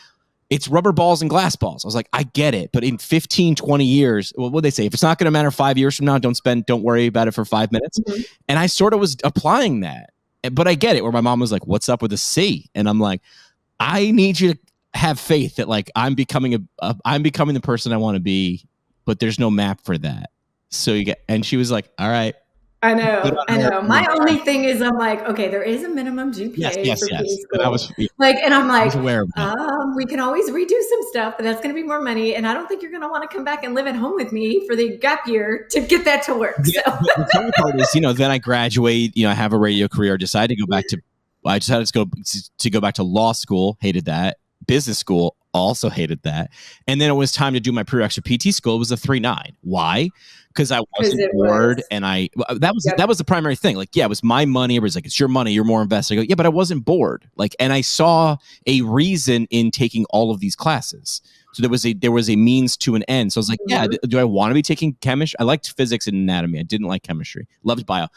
[0.49, 1.83] it's rubber balls and glass balls.
[1.83, 2.71] I was like, I get it.
[2.71, 4.85] But in 15, 20 years, well, what they say?
[4.85, 7.27] If it's not going to matter five years from now, don't spend, don't worry about
[7.27, 7.99] it for five minutes.
[7.99, 8.21] Mm-hmm.
[8.47, 10.11] And I sort of was applying that.
[10.51, 12.69] But I get it where my mom was like, what's up with the C?
[12.75, 13.21] And I'm like,
[13.79, 14.59] I need you to
[14.93, 18.19] have faith that like I'm becoming a, a I'm becoming the person I want to
[18.19, 18.65] be,
[19.05, 20.29] but there's no map for that.
[20.69, 22.35] So you get, and she was like, all right,
[22.83, 23.81] I know, I know.
[23.81, 27.07] My only thing is, I'm like, okay, there is a minimum GPA yes, yes, for
[27.09, 27.37] yes.
[27.63, 28.07] I was yeah.
[28.17, 28.93] like, and I'm like,
[29.37, 32.45] um, we can always redo some stuff, but that's going to be more money, and
[32.45, 34.33] I don't think you're going to want to come back and live at home with
[34.33, 36.59] me for the gap year to get that to work.
[36.65, 36.99] Yeah, so.
[37.15, 39.87] the funny part is, you know, then I graduate, you know, I have a radio
[39.87, 41.01] career, I decide to go back to,
[41.45, 42.09] I decided to go
[42.57, 46.51] to go back to law school, hated that, business school, also hated that.
[46.87, 48.75] And then it was time to do my prerequisite PT school.
[48.75, 49.55] It was a three nine.
[49.61, 50.09] Why?
[50.49, 51.85] Because I wasn't bored, was.
[51.89, 52.97] and I that was yep.
[52.97, 53.75] that was the primary thing.
[53.75, 54.75] Like, yeah, it was my money.
[54.75, 55.51] It was like it's your money.
[55.51, 56.13] You're more invested.
[56.13, 57.27] I go, yeah, but I wasn't bored.
[57.37, 58.37] Like, and I saw
[58.67, 61.21] a reason in taking all of these classes.
[61.53, 63.31] So there was a there was a means to an end.
[63.31, 63.91] So I was like, mm-hmm.
[63.93, 65.37] yeah, do I want to be taking chemistry?
[65.39, 66.59] I liked physics and anatomy.
[66.59, 67.47] I didn't like chemistry.
[67.63, 68.07] Loved bio,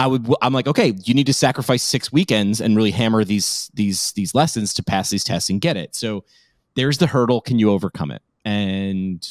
[0.00, 3.70] I would I'm like, okay, you need to sacrifice six weekends and really hammer these
[3.74, 5.94] these these lessons to pass these tests and get it.
[5.94, 6.24] So
[6.74, 7.42] there's the hurdle.
[7.42, 8.22] Can you overcome it?
[8.46, 9.28] And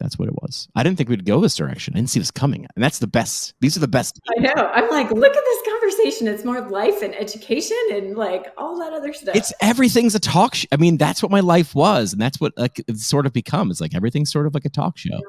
[0.00, 0.68] that's what it was.
[0.74, 1.92] I didn't think we'd go this direction.
[1.94, 2.66] I didn't see this coming.
[2.74, 3.54] And that's the best.
[3.60, 4.18] These are the best.
[4.34, 4.52] I know.
[4.56, 6.28] I'm like, look at this conversation.
[6.28, 9.36] It's more life and education and like all that other stuff.
[9.36, 10.68] It's everything's a talk show.
[10.72, 12.14] I mean, that's what my life was.
[12.14, 13.70] And that's what like it's sort of become.
[13.70, 15.20] It's like everything's sort of like a talk show.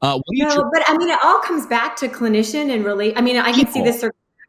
[0.00, 3.20] Uh, no, tr- but I mean, it all comes back to clinician and really, I
[3.20, 4.02] mean, I can see this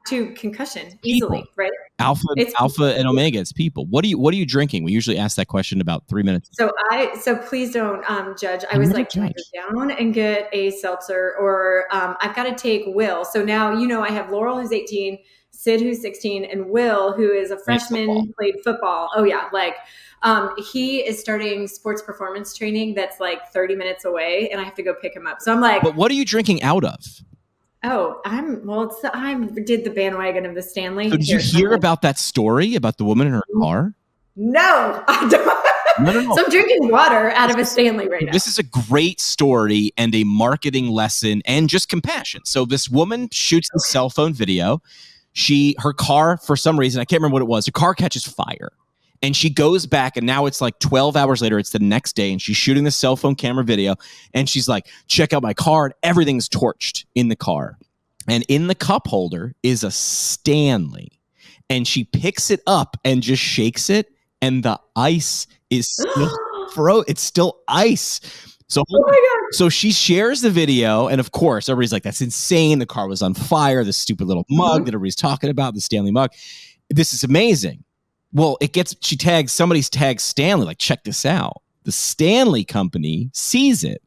[0.07, 1.53] to concussion easily, people.
[1.55, 1.71] right?
[1.99, 3.39] Alpha, it's alpha, and omega.
[3.39, 3.85] It's people.
[3.85, 4.17] What are you?
[4.17, 4.83] What are you drinking?
[4.83, 6.49] We usually ask that question about three minutes.
[6.53, 8.65] So I, so please don't um, judge.
[8.71, 9.33] I, was like, judge.
[9.53, 13.23] down and get a seltzer, or um, I've got to take Will.
[13.23, 15.19] So now you know I have Laurel who's eighteen,
[15.51, 19.09] Sid, who's 16, and Will, who is a freshman, played football.
[19.15, 19.75] Oh yeah, like
[20.23, 24.75] um, he is starting sports performance training that's like 30 minutes away, and I have
[24.75, 25.41] to go pick him up.
[25.41, 27.05] So I'm like, but what are you drinking out of?
[27.83, 28.83] Oh, I'm well.
[28.83, 29.33] It's the, I
[29.65, 31.09] did the bandwagon of the Stanley.
[31.09, 33.93] So did you hear about that story about the woman in her car?
[34.35, 35.63] No, I don't.
[35.99, 36.35] No, no, no.
[36.35, 38.31] So I'm drinking water out of a Stanley right now.
[38.31, 42.41] This is a great story and a marketing lesson and just compassion.
[42.45, 44.81] So this woman shoots the cell phone video.
[45.33, 47.65] She her car for some reason I can't remember what it was.
[47.65, 48.71] Her car catches fire.
[49.23, 51.57] And she goes back, and now it's like 12 hours later.
[51.57, 53.95] It's the next day, and she's shooting the cell phone camera video.
[54.33, 55.85] And she's like, check out my car.
[55.85, 57.77] And Everything's torched in the car.
[58.27, 61.21] And in the cup holder is a Stanley.
[61.69, 66.29] And she picks it up and just shakes it, and the ice is still
[66.73, 66.99] fro.
[67.07, 68.19] It's still ice.
[68.67, 72.79] So, oh so she shares the video, and of course, everybody's like, "That's insane!
[72.79, 73.85] The car was on fire.
[73.85, 74.85] The stupid little mug mm-hmm.
[74.85, 76.31] that everybody's talking about, the Stanley mug.
[76.89, 77.85] This is amazing."
[78.33, 80.65] Well, it gets she tags somebody's tagged Stanley.
[80.65, 81.61] Like, check this out.
[81.83, 84.01] The Stanley company sees it.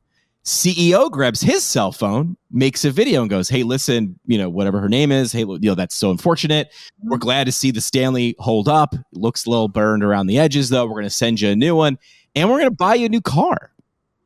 [0.44, 4.80] CEO grabs his cell phone, makes a video, and goes, "Hey, listen, you know whatever
[4.80, 5.32] her name is.
[5.32, 6.72] Hey, you know that's so unfortunate.
[7.02, 8.94] We're glad to see the Stanley hold up.
[9.12, 10.86] looks a little burned around the edges, though.
[10.86, 11.98] We're going to send you a new one,
[12.34, 13.72] and we're going to buy you a new car."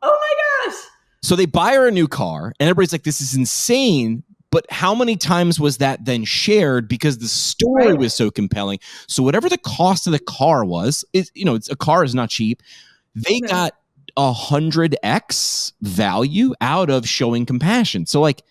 [0.03, 0.19] Oh
[0.67, 0.81] my gosh!
[1.23, 4.95] So they buy her a new car, and everybody's like, "This is insane." But how
[4.95, 7.99] many times was that then shared because the story right.
[7.99, 8.81] was so compelling?
[9.07, 12.15] So whatever the cost of the car was, is you know, it's a car is
[12.15, 12.63] not cheap.
[13.15, 13.75] They got
[14.17, 18.07] a hundred x value out of showing compassion.
[18.07, 18.43] So like.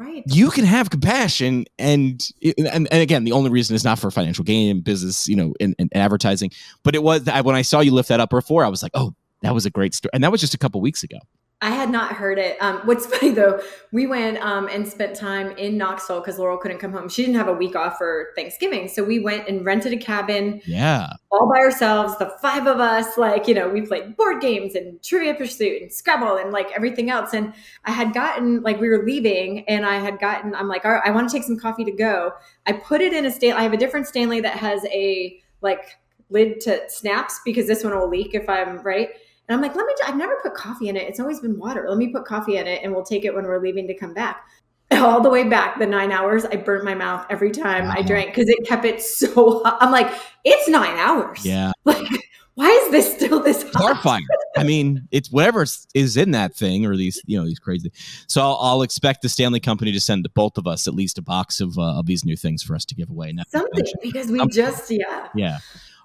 [0.00, 0.22] Right.
[0.26, 2.24] You can have compassion, and,
[2.56, 5.74] and and again, the only reason is not for financial gain, business, you know, in,
[5.76, 6.52] in advertising.
[6.84, 8.92] But it was that when I saw you lift that up before, I was like,
[8.94, 11.18] oh, that was a great story, and that was just a couple weeks ago.
[11.60, 12.56] I had not heard it.
[12.62, 16.78] Um, what's funny though, we went um, and spent time in Knoxville because Laurel couldn't
[16.78, 17.08] come home.
[17.08, 20.60] She didn't have a week off for Thanksgiving, so we went and rented a cabin.
[20.66, 23.18] Yeah, all by ourselves, the five of us.
[23.18, 27.10] Like you know, we played board games and Trivia Pursuit and Scrabble and like everything
[27.10, 27.34] else.
[27.34, 27.52] And
[27.84, 30.54] I had gotten like we were leaving, and I had gotten.
[30.54, 32.32] I'm like, all right, I want to take some coffee to go.
[32.66, 33.58] I put it in a Stanley.
[33.58, 35.98] I have a different Stanley that has a like
[36.30, 39.10] lid to snaps because this one will leak if I'm right.
[39.48, 41.08] And I'm like, let me, I've never put coffee in it.
[41.08, 41.86] It's always been water.
[41.88, 44.12] Let me put coffee in it and we'll take it when we're leaving to come
[44.12, 44.46] back.
[44.92, 47.94] All the way back, the nine hours, I burnt my mouth every time wow.
[47.96, 49.78] I drank because it kept it so hot.
[49.80, 50.12] I'm like,
[50.44, 51.44] it's nine hours.
[51.44, 51.72] Yeah.
[51.84, 52.06] Like,
[52.54, 53.72] why is this still this hot?
[53.72, 54.20] Car fire.
[54.56, 57.92] I mean, it's whatever is in that thing or these, you know, these crazy.
[58.26, 61.22] So I'll, I'll, expect the Stanley Company to send both of us at least a
[61.22, 63.32] box of uh, of these new things for us to give away.
[63.46, 65.58] Something because we um, just yeah yeah.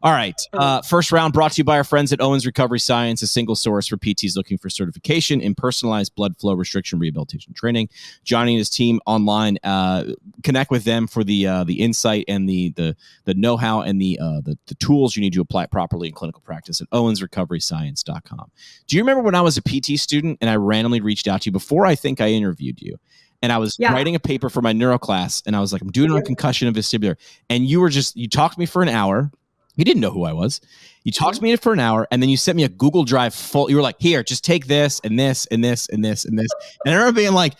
[0.04, 0.36] All right.
[0.52, 0.60] Oh.
[0.60, 3.56] Uh, first round brought to you by our friends at Owens Recovery Science, a single
[3.56, 7.88] source for PTs looking for certification in personalized blood flow restriction rehabilitation training.
[8.26, 10.04] Johnny and his team online uh,
[10.44, 14.02] connect with them for the uh, the insight and the the the know how and
[14.02, 18.52] the, uh, the the tools you need to apply properly in clinical practice at OwensRecoveryScience.com.
[18.88, 21.48] Do you remember when I was a PT student and I randomly reached out to
[21.48, 22.98] you before I think I interviewed you?
[23.42, 23.92] and I was yeah.
[23.92, 26.66] writing a paper for my neuro class, and I was like, I'm doing on concussion
[26.66, 27.18] and vestibular.
[27.50, 29.34] And you were just, you talked to me for an hour,
[29.75, 30.62] you didn't know who I was.
[31.03, 31.45] You talked mm-hmm.
[31.45, 33.69] to me for an hour and then you sent me a Google Drive full.
[33.69, 36.49] You were like, here, just take this and this and this and this and this.
[36.86, 37.53] And I remember being like,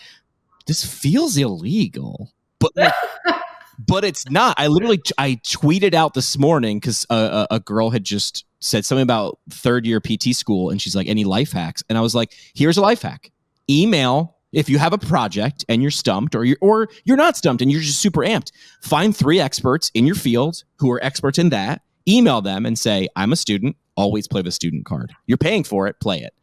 [0.66, 2.32] this feels illegal.
[2.60, 2.94] But like,
[3.80, 4.56] but it's not.
[4.58, 8.86] I literally I tweeted out this morning because a, a, a, girl had just said
[8.86, 12.16] something about third year PT school, and she's like, "Any life hacks?" And I was
[12.16, 13.32] like, "Here's a life hack:
[13.70, 17.62] email if you have a project and you're stumped, or you're or you're not stumped
[17.62, 18.52] and you're just super amped.
[18.82, 23.08] Find three experts in your field who are experts in that, email them and say,
[23.16, 25.14] I'm a student, always play the student card.
[25.26, 26.34] You're paying for it, play it.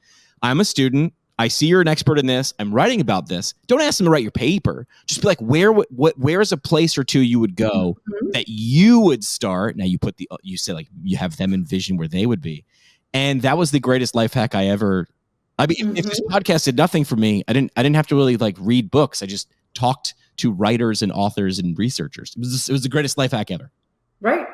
[0.43, 1.13] I'm a student.
[1.39, 2.53] I see you're an expert in this.
[2.59, 3.55] I'm writing about this.
[3.67, 4.87] Don't ask them to write your paper.
[5.07, 8.31] Just be like, where, what, where's a place or two you would go mm-hmm.
[8.33, 9.75] that you would start?
[9.77, 12.67] Now you put the, you say like you have them envision where they would be,
[13.15, 15.07] and that was the greatest life hack I ever.
[15.59, 15.97] I mean, mm-hmm.
[15.97, 16.37] if this mm-hmm.
[16.37, 19.23] podcast did nothing for me, I didn't, I didn't have to really like read books.
[19.23, 22.35] I just talked to writers and authors and researchers.
[22.37, 23.73] It was, it was the greatest life hack ever.
[24.21, 24.47] Right.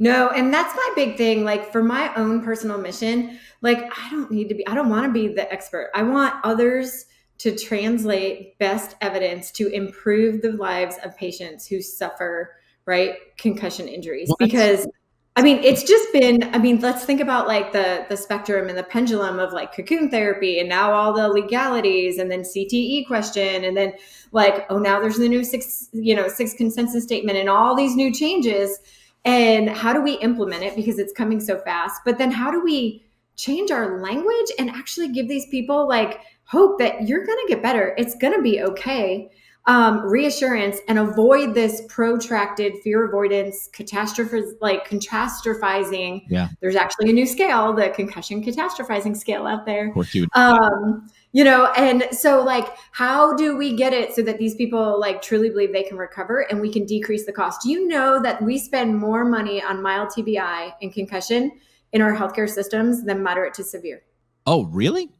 [0.00, 1.44] No, and that's my big thing.
[1.44, 5.04] Like for my own personal mission, like I don't need to be, I don't want
[5.06, 5.90] to be the expert.
[5.94, 7.04] I want others
[7.38, 14.32] to translate best evidence to improve the lives of patients who suffer, right, concussion injuries.
[14.38, 14.88] Because
[15.36, 18.76] I mean, it's just been, I mean, let's think about like the the spectrum and
[18.76, 23.64] the pendulum of like cocoon therapy and now all the legalities and then CTE question
[23.64, 23.92] and then
[24.32, 27.96] like, oh, now there's the new six, you know, six consensus statement and all these
[27.96, 28.78] new changes
[29.24, 30.74] and how do we implement it?
[30.74, 32.00] Because it's coming so fast.
[32.04, 33.04] But then how do we
[33.36, 37.62] change our language and actually give these people like hope that you're going to get
[37.62, 37.94] better?
[37.98, 39.30] It's going to be okay.
[39.66, 46.22] Um, reassurance and avoid this protracted fear avoidance catastrophe like catastrophizing.
[46.30, 46.48] Yeah.
[46.60, 49.88] There's actually a new scale the concussion catastrophizing scale out there.
[49.88, 50.30] Of course you would.
[50.34, 54.98] um you know and so like how do we get it so that these people
[54.98, 57.62] like truly believe they can recover and we can decrease the cost?
[57.62, 61.52] Do you know that we spend more money on mild tbi and concussion
[61.92, 64.02] in our healthcare systems than moderate to severe?
[64.46, 65.10] Oh really?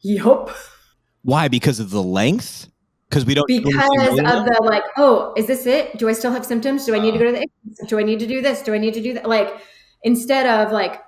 [0.00, 0.50] Yep
[1.22, 1.48] why?
[1.48, 2.68] Because of the length?
[3.08, 5.98] Because we don't because of the like oh is this it?
[5.98, 6.86] Do i still have symptoms?
[6.86, 8.62] Do i need to go to the do i need to do this?
[8.62, 9.28] Do i need to do that?
[9.28, 9.52] Like
[10.02, 11.02] instead of like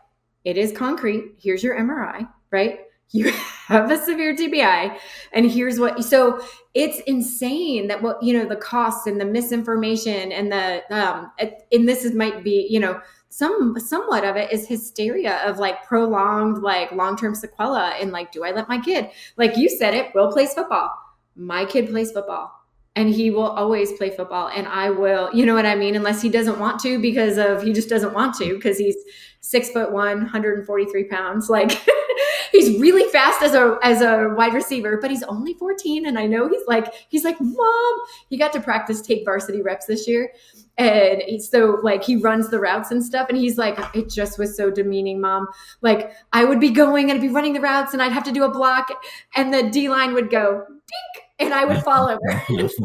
[0.45, 2.81] it is concrete here's your mri right
[3.15, 3.31] you
[3.67, 4.99] have a severe tbi
[5.33, 10.33] and here's what so it's insane that what you know the costs and the misinformation
[10.33, 13.01] and the um and this is might be you know
[13.31, 18.45] some somewhat of it is hysteria of like prolonged like long-term sequela and like do
[18.45, 20.91] i let my kid like you said it will plays football.
[21.37, 22.64] My kid plays football
[22.97, 25.97] and he will always play football and i will you know what i mean?
[25.97, 28.97] Unless he doesn't want to because of he just doesn't want to because he's
[29.41, 31.73] six foot one 143 pounds like
[32.53, 36.27] he's really fast as a as a wide receiver but he's only 14 and i
[36.27, 37.95] know he's like he's like mom
[38.31, 40.33] he got to practice take varsity reps this year
[40.79, 44.57] and so like he runs the routes and stuff and he's like it just was
[44.57, 45.47] so demeaning mom.
[45.83, 48.33] Like i would be going and i'd be running the routes and i'd have to
[48.33, 48.89] do a block
[49.37, 52.43] and the d line would go dink and I would follow her.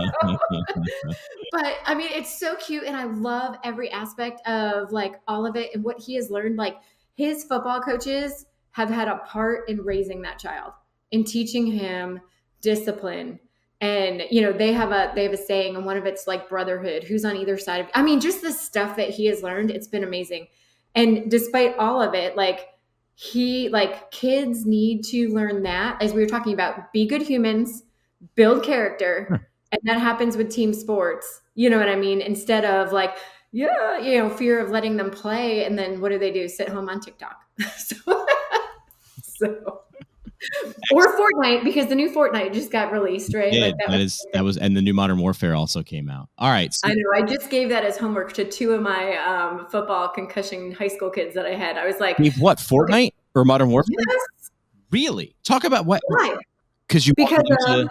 [1.51, 2.83] but I mean, it's so cute.
[2.83, 6.57] And I love every aspect of like all of it and what he has learned.
[6.57, 6.77] Like
[7.15, 10.73] his football coaches have had a part in raising that child,
[11.11, 12.21] in teaching him
[12.61, 13.39] discipline.
[13.81, 16.49] And you know, they have a they have a saying, and one of it's like
[16.49, 19.71] brotherhood, who's on either side of I mean, just the stuff that he has learned,
[19.71, 20.47] it's been amazing.
[20.95, 22.67] And despite all of it, like
[23.15, 27.83] he like kids need to learn that as we were talking about be good humans
[28.35, 29.47] build character.
[29.71, 31.41] And that happens with team sports.
[31.53, 32.21] You know what I mean?
[32.21, 33.15] Instead of like,
[33.51, 35.63] yeah, you know, fear of letting them play.
[35.63, 36.47] And then what do they do?
[36.47, 37.37] Sit home on TikTok.
[37.77, 38.25] so,
[39.21, 39.81] so
[40.91, 43.51] or Fortnite because the new Fortnite just got released, right?
[43.51, 46.29] Yeah, like that, that is that was, and the new Modern Warfare also came out.
[46.37, 46.87] All right, so.
[46.87, 47.11] I know.
[47.13, 51.09] I just gave that as homework to two of my um, football concussion high school
[51.09, 51.77] kids that I had.
[51.77, 54.51] I was like, "What Fortnite or Modern Warfare?" Yes.
[54.91, 55.35] Really?
[55.43, 56.01] Talk about what?
[56.07, 56.37] Why?
[56.87, 57.89] Because you because um,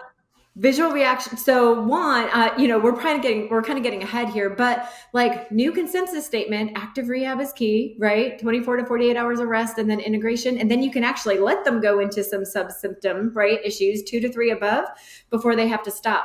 [0.58, 4.02] visual reaction so one uh, you know we're kind of getting we're kind of getting
[4.02, 9.16] ahead here but like new consensus statement active rehab is key right 24 to 48
[9.16, 12.24] hours of rest and then integration and then you can actually let them go into
[12.24, 14.84] some sub symptom right issues two to three above
[15.30, 16.24] before they have to stop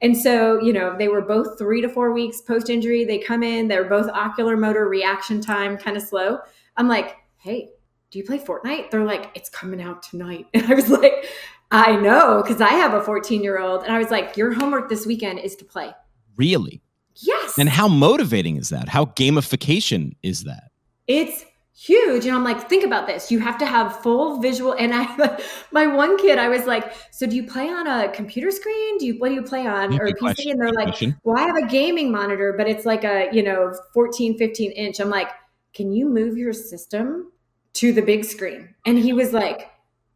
[0.00, 3.42] and so you know they were both three to four weeks post injury they come
[3.42, 6.38] in they're both ocular motor reaction time kind of slow
[6.78, 7.68] i'm like hey
[8.14, 8.92] do you play Fortnite?
[8.92, 10.46] They're like, it's coming out tonight.
[10.54, 11.26] And I was like,
[11.74, 13.82] I know, because I have a 14 year old.
[13.82, 15.92] And I was like, your homework this weekend is to play.
[16.36, 16.82] Really?
[17.16, 17.58] Yes.
[17.58, 18.88] And how motivating is that?
[18.88, 20.70] How gamification is that?
[21.08, 21.44] It's
[21.76, 22.26] huge.
[22.26, 23.32] And I'm like, think about this.
[23.32, 24.72] You have to have full visual.
[24.72, 28.52] And I, my one kid, I was like, so do you play on a computer
[28.52, 28.98] screen?
[28.98, 30.18] Do you, what do you play on or PC?
[30.18, 30.50] Question.
[30.52, 31.16] And they're like, question.
[31.24, 35.00] well, I have a gaming monitor, but it's like a, you know, 14, 15 inch.
[35.00, 35.30] I'm like,
[35.72, 37.32] can you move your system
[37.74, 38.76] to the big screen?
[38.86, 39.72] And he was like,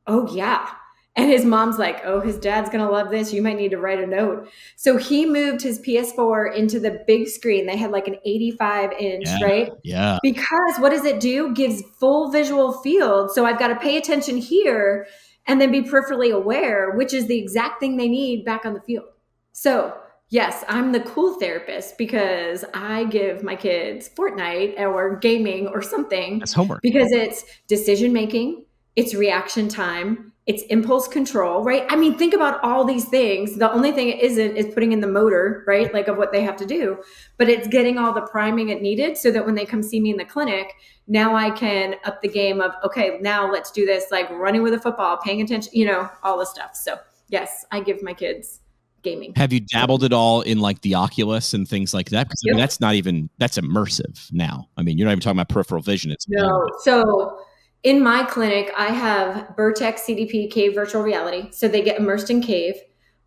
[0.07, 0.71] oh yeah.
[1.19, 3.33] And his mom's like, oh, his dad's going to love this.
[3.33, 4.49] You might need to write a note.
[4.77, 7.67] So he moved his PS4 into the big screen.
[7.67, 9.73] They had like an 85 inch, yeah, right?
[9.83, 10.19] Yeah.
[10.23, 11.53] Because what does it do?
[11.55, 13.33] Gives full visual field.
[13.33, 15.09] So I've got to pay attention here
[15.45, 18.81] and then be peripherally aware, which is the exact thing they need back on the
[18.83, 19.07] field.
[19.51, 25.83] So, yes, I'm the cool therapist because I give my kids Fortnite or gaming or
[25.83, 26.39] something.
[26.39, 26.81] That's homework.
[26.81, 31.85] Because it's decision making, it's reaction time, it's impulse control, right?
[31.91, 33.57] I mean, think about all these things.
[33.57, 35.93] The only thing it isn't is putting in the motor, right?
[35.93, 37.03] Like of what they have to do,
[37.37, 40.11] but it's getting all the priming it needed so that when they come see me
[40.11, 40.73] in the clinic,
[41.07, 44.73] now I can up the game of, okay, now let's do this, like running with
[44.73, 46.75] a football, paying attention, you know, all the stuff.
[46.75, 46.97] So,
[47.29, 48.61] yes, I give my kids
[49.03, 49.35] gaming.
[49.37, 52.27] Have you dabbled at all in like the Oculus and things like that?
[52.27, 52.53] Because yep.
[52.53, 54.67] I mean, that's not even, that's immersive now.
[54.79, 56.11] I mean, you're not even talking about peripheral vision.
[56.11, 56.67] It's no.
[56.85, 57.39] So,
[57.83, 61.49] in my clinic, I have Bertec CDP Cave Virtual Reality.
[61.53, 62.75] So they get immersed in cave.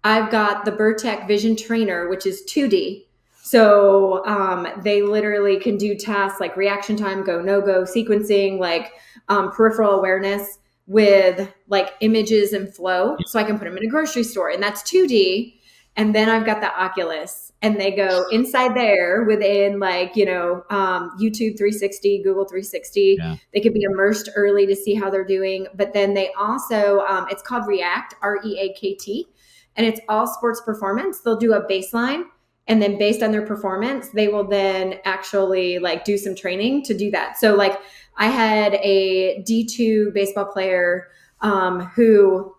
[0.04, 3.06] I've got the Bertec Vision Trainer, which is 2D.
[3.43, 8.93] So um, they literally can do tasks like reaction time, go, no go, sequencing, like
[9.30, 13.16] um, peripheral awareness with like images and flow.
[13.26, 15.56] So I can put them in a grocery store, and that's 2D.
[15.95, 20.64] And then I've got the Oculus, and they go inside there within like, you know,
[20.70, 23.18] um, YouTube 360, Google 360.
[23.20, 23.36] Yeah.
[23.53, 25.68] They could be immersed early to see how they're doing.
[25.76, 29.28] But then they also, um, it's called React, R E A K T.
[29.76, 31.20] and it's all sports performance.
[31.20, 32.24] They'll do a baseline
[32.68, 36.93] and then based on their performance, they will then actually like do some training to
[36.93, 37.38] do that.
[37.38, 37.78] So like
[38.18, 41.09] I had a D2 baseball player
[41.41, 42.55] um, who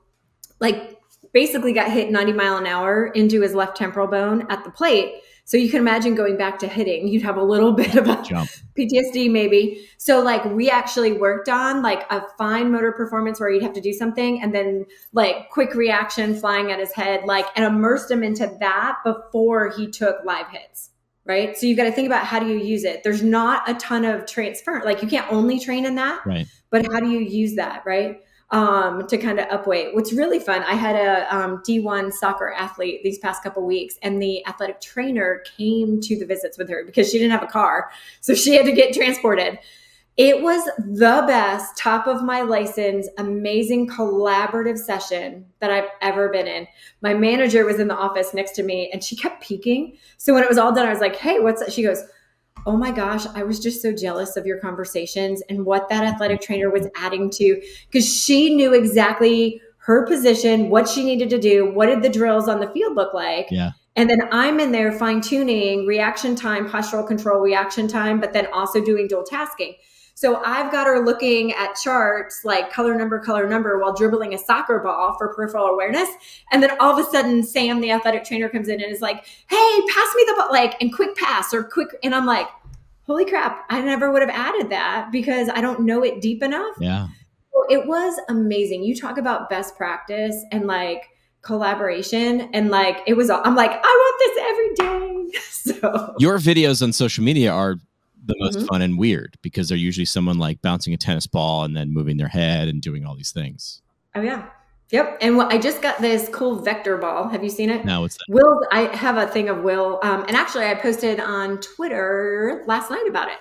[0.60, 0.91] like
[1.32, 5.14] basically got hit 90 mile an hour into his left temporal bone at the plate
[5.44, 8.22] so you can imagine going back to hitting, you'd have a little bit of a
[8.22, 8.48] Jump.
[8.78, 9.88] PTSD maybe.
[9.98, 13.80] So like we actually worked on like a fine motor performance where you'd have to
[13.80, 18.22] do something and then like quick reaction flying at his head, like and immersed him
[18.22, 20.90] into that before he took live hits.
[21.24, 21.56] Right.
[21.56, 23.04] So you've got to think about how do you use it?
[23.04, 24.82] There's not a ton of transfer.
[24.84, 26.24] Like you can't only train in that.
[26.26, 26.46] Right.
[26.70, 27.84] But how do you use that?
[27.86, 28.20] Right
[28.52, 29.94] um, to kind of upweight.
[29.94, 34.22] What's really fun, I had a um, D1 soccer athlete these past couple weeks, and
[34.22, 37.90] the athletic trainer came to the visits with her because she didn't have a car.
[38.20, 39.58] So she had to get transported.
[40.18, 46.46] It was the best, top of my license, amazing collaborative session that I've ever been
[46.46, 46.68] in.
[47.00, 49.96] My manager was in the office next to me and she kept peeking.
[50.18, 51.72] So when it was all done, I was like, hey, what's that?
[51.72, 52.04] She goes,
[52.66, 56.40] oh my gosh, I was just so jealous of your conversations and what that athletic
[56.40, 57.60] trainer was adding to
[57.90, 62.48] because she knew exactly her position, what she needed to do, what did the drills
[62.48, 63.48] on the field look like.
[63.50, 63.72] Yeah.
[63.96, 68.46] And then I'm in there fine tuning reaction time, postural control, reaction time, but then
[68.52, 69.74] also doing dual tasking.
[70.14, 74.38] So I've got her looking at charts like color number, color number while dribbling a
[74.38, 76.08] soccer ball for peripheral awareness.
[76.52, 79.24] And then all of a sudden, Sam, the athletic trainer, comes in and is like,
[79.48, 81.88] hey, pass me the ball, like, and quick pass or quick.
[82.02, 82.46] And I'm like,
[83.06, 86.76] holy crap, I never would have added that because I don't know it deep enough.
[86.78, 87.08] Yeah.
[87.52, 88.84] So it was amazing.
[88.84, 91.08] You talk about best practice and like,
[91.42, 96.82] collaboration and like it was i'm like i want this every day so your videos
[96.82, 97.78] on social media are
[98.24, 98.66] the most mm-hmm.
[98.66, 102.16] fun and weird because they're usually someone like bouncing a tennis ball and then moving
[102.16, 103.82] their head and doing all these things.
[104.14, 104.48] Oh yeah.
[104.90, 105.18] Yep.
[105.22, 107.28] And I just got this cool vector ball.
[107.28, 107.84] Have you seen it?
[107.84, 108.60] No, it's Will.
[108.70, 109.98] I have a thing of Will.
[110.02, 113.38] Um, and actually, I posted on Twitter last night about it.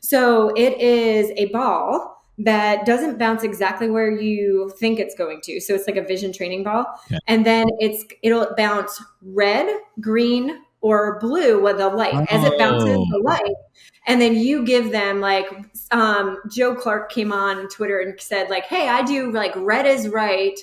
[0.00, 5.60] So it is a ball that doesn't bounce exactly where you think it's going to.
[5.60, 6.86] So it's like a vision training ball.
[7.06, 7.18] Okay.
[7.26, 9.68] And then it's it'll bounce red,
[10.00, 12.12] green, or blue with the light.
[12.14, 12.26] Oh.
[12.28, 13.22] As it bounces the oh.
[13.24, 13.54] light,
[14.06, 15.46] and then you give them like
[15.90, 20.08] um, Joe Clark came on Twitter and said like, "Hey, I do like red is
[20.08, 20.58] right,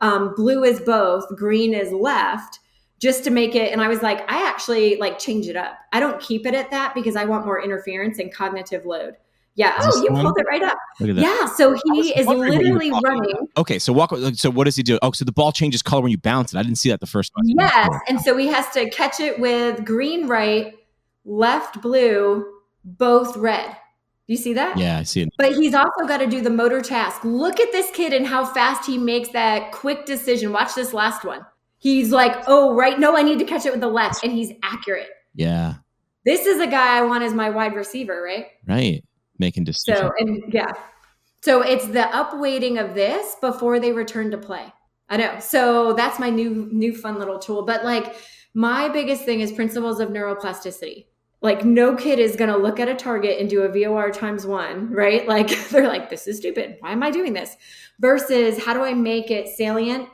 [0.00, 2.60] um, blue is both, green is left."
[2.98, 6.00] just to make it and i was like i actually like change it up i
[6.00, 9.18] don't keep it at that because i want more interference and cognitive load
[9.56, 13.92] yeah oh you pulled it right up yeah so he is literally running okay so
[13.92, 16.54] walk so what does he do oh so the ball changes color when you bounce
[16.54, 19.18] it i didn't see that the first time yes and so he has to catch
[19.18, 20.74] it with green right
[21.24, 22.46] left blue
[22.86, 23.68] both red.
[24.26, 24.76] Do you see that?
[24.76, 25.28] Yeah, I see it.
[25.36, 27.22] But he's also got to do the motor task.
[27.24, 30.52] Look at this kid and how fast he makes that quick decision.
[30.52, 31.46] Watch this last one.
[31.78, 32.98] He's like, oh, right.
[32.98, 34.24] No, I need to catch it with the left.
[34.24, 35.08] And he's accurate.
[35.34, 35.74] Yeah.
[36.24, 38.46] This is a guy I want as my wide receiver, right?
[38.66, 39.04] Right.
[39.38, 39.98] Making decisions.
[39.98, 40.72] So, and yeah.
[41.42, 44.72] So it's the upweighting of this before they return to play.
[45.08, 45.38] I know.
[45.38, 47.64] So that's my new, new fun little tool.
[47.64, 48.16] But like,
[48.54, 51.04] my biggest thing is principles of neuroplasticity
[51.42, 54.46] like no kid is going to look at a target and do a VOR times
[54.46, 55.26] one, right?
[55.36, 56.76] Like they're like, this is stupid.
[56.80, 57.56] Why am I doing this?
[58.00, 60.08] Versus how do I make it salient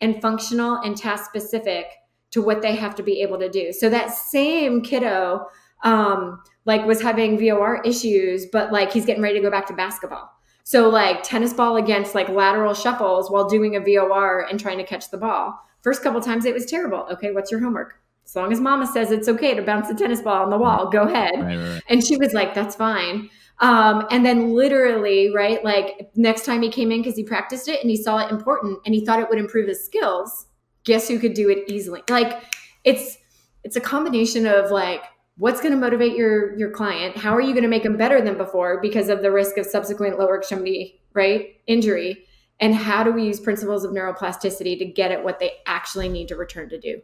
[0.00, 1.86] and functional and task specific
[2.30, 3.72] to what they have to be able to do?
[3.72, 5.46] So that same kiddo,
[5.84, 9.74] um, like was having VOR issues, but like he's getting ready to go back to
[9.74, 10.30] basketball.
[10.64, 14.84] So like tennis ball against like lateral shuffles while doing a VOR and trying to
[14.84, 15.58] catch the ball.
[15.82, 17.06] First couple times it was terrible.
[17.10, 18.02] Okay, what's your homework?
[18.32, 20.88] as long as mama says it's okay to bounce the tennis ball on the wall,
[20.88, 21.34] go ahead.
[21.34, 21.82] Right, right, right.
[21.88, 23.28] And she was like, that's fine.
[23.58, 27.80] Um, and then literally, right, like next time he came in because he practiced it
[27.80, 30.46] and he saw it important and he thought it would improve his skills.
[30.84, 32.02] Guess who could do it easily?
[32.08, 32.42] Like
[32.84, 33.18] it's
[33.64, 35.04] it's a combination of like
[35.42, 38.20] what's going to motivate your your client how are you going to make them better
[38.20, 42.26] than before because of the risk of subsequent lower extremity right injury
[42.60, 46.28] and how do we use principles of neuroplasticity to get at what they actually need
[46.28, 47.00] to return to do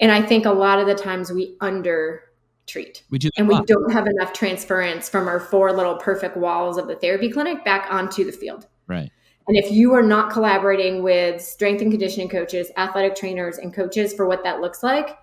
[0.00, 2.24] and I think a lot of the times we under
[2.66, 3.04] treat.
[3.10, 6.96] We and we don't have enough transference from our four little perfect walls of the
[6.96, 8.66] therapy clinic back onto the field.
[8.86, 9.10] Right.
[9.48, 14.12] And if you are not collaborating with strength and conditioning coaches, athletic trainers, and coaches
[14.12, 15.18] for what that looks like,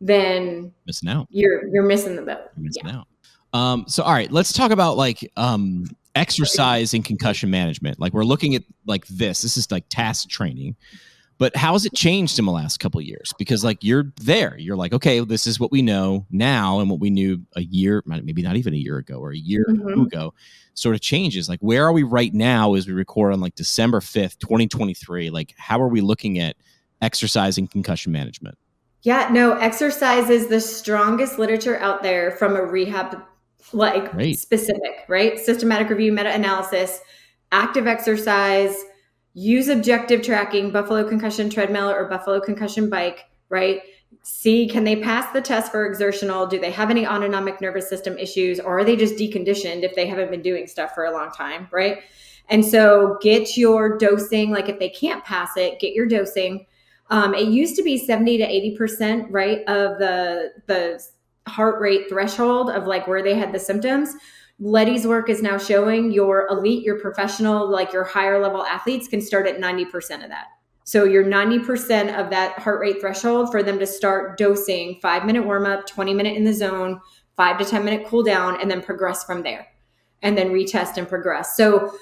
[0.00, 1.26] then missing out.
[1.30, 2.50] You're you're missing the boat.
[2.56, 2.96] You're missing yeah.
[2.98, 3.08] out.
[3.52, 7.98] Um, so all right, let's talk about like um, exercise and concussion management.
[7.98, 9.42] Like we're looking at like this.
[9.42, 10.76] This is like task training
[11.38, 14.76] but how has it changed in the last couple years because like you're there you're
[14.76, 18.40] like okay this is what we know now and what we knew a year maybe
[18.40, 20.00] not even a year ago or a year mm-hmm.
[20.00, 20.32] ago
[20.72, 24.00] sort of changes like where are we right now as we record on like december
[24.00, 26.56] 5th 2023 like how are we looking at
[27.02, 28.56] exercise and concussion management?
[29.02, 33.22] Yeah, no, exercise is the strongest literature out there from a rehab
[33.72, 34.38] like Great.
[34.38, 35.38] specific, right?
[35.38, 37.00] Systematic review, meta analysis,
[37.52, 38.84] active exercise,
[39.34, 43.82] use objective tracking, Buffalo concussion treadmill or Buffalo concussion bike, right?
[44.22, 46.46] See, can they pass the test for exertional?
[46.46, 50.06] Do they have any autonomic nervous system issues or are they just deconditioned if they
[50.06, 51.98] haven't been doing stuff for a long time, right?
[52.48, 56.66] And so get your dosing, like if they can't pass it, get your dosing.
[57.10, 58.46] Um, it used to be 70 to
[58.78, 61.02] 80%, right, of the the
[61.46, 64.14] heart rate threshold of like where they had the symptoms.
[64.58, 69.20] Leddy's work is now showing your elite, your professional, like your higher level athletes can
[69.20, 70.46] start at 90% of that.
[70.84, 75.44] So you're 90% of that heart rate threshold for them to start dosing five minute
[75.44, 77.00] warm up, 20 minute in the zone,
[77.36, 79.66] five to 10 minute cool down, and then progress from there
[80.22, 81.56] and then retest and progress.
[81.56, 81.92] So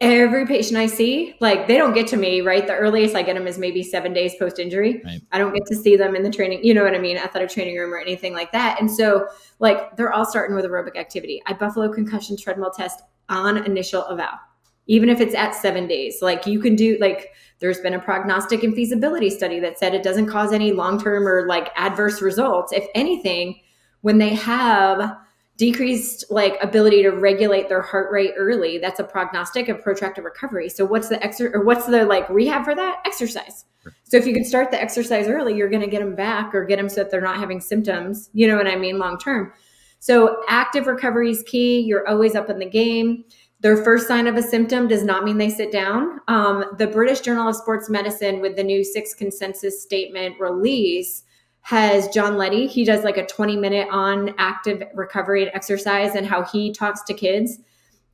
[0.00, 2.66] every patient I see, like they don't get to me, right?
[2.66, 5.02] The earliest I get them is maybe seven days post injury.
[5.04, 5.20] Right.
[5.32, 7.18] I don't get to see them in the training, you know what I mean?
[7.18, 8.80] Athletic training room or anything like that.
[8.80, 9.26] And so,
[9.58, 11.42] like, they're all starting with aerobic activity.
[11.46, 14.38] I Buffalo concussion treadmill test on initial eval,
[14.86, 16.22] even if it's at seven days.
[16.22, 20.02] Like, you can do, like, there's been a prognostic and feasibility study that said it
[20.02, 22.72] doesn't cause any long term or like adverse results.
[22.72, 23.60] If anything,
[24.00, 25.18] when they have
[25.60, 28.78] decreased like ability to regulate their heart rate early.
[28.78, 30.70] That's a prognostic of protracted recovery.
[30.70, 33.02] So what's the exer or what's the like rehab for that?
[33.04, 33.66] Exercise.
[34.04, 36.64] So if you can start the exercise early you're going to get them back or
[36.64, 38.30] get them so that they're not having symptoms.
[38.32, 38.98] You know what i mean?
[38.98, 39.52] Long term.
[39.98, 41.80] So active recovery is key.
[41.80, 43.24] You're always up in the game.
[43.60, 46.20] Their first sign of a symptom does not mean they sit down.
[46.26, 51.24] Um, the british journal of sports medicine with the new six consensus statement release
[51.62, 52.66] has John Leddy.
[52.66, 57.02] He does like a 20 minute on active recovery and exercise and how he talks
[57.04, 57.58] to kids.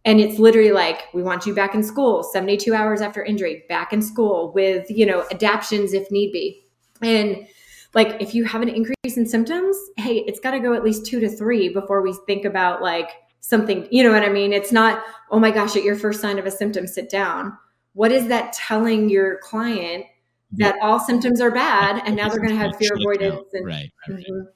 [0.05, 3.92] And it's literally like, we want you back in school 72 hours after injury, back
[3.92, 6.64] in school with, you know, adaptions if need be.
[7.03, 7.47] And
[7.94, 11.07] like, if you have an increase in symptoms, hey, it's got to go at least
[11.07, 14.53] two to three before we think about like something, you know what I mean?
[14.53, 17.57] It's not, oh my gosh, at your first sign of a symptom, sit down.
[17.94, 20.05] What is that telling your client
[20.53, 23.92] that all symptoms are bad and now they're going to have fear avoidance and, right,
[24.09, 24.24] right.
[24.24, 24.49] Mm-hmm.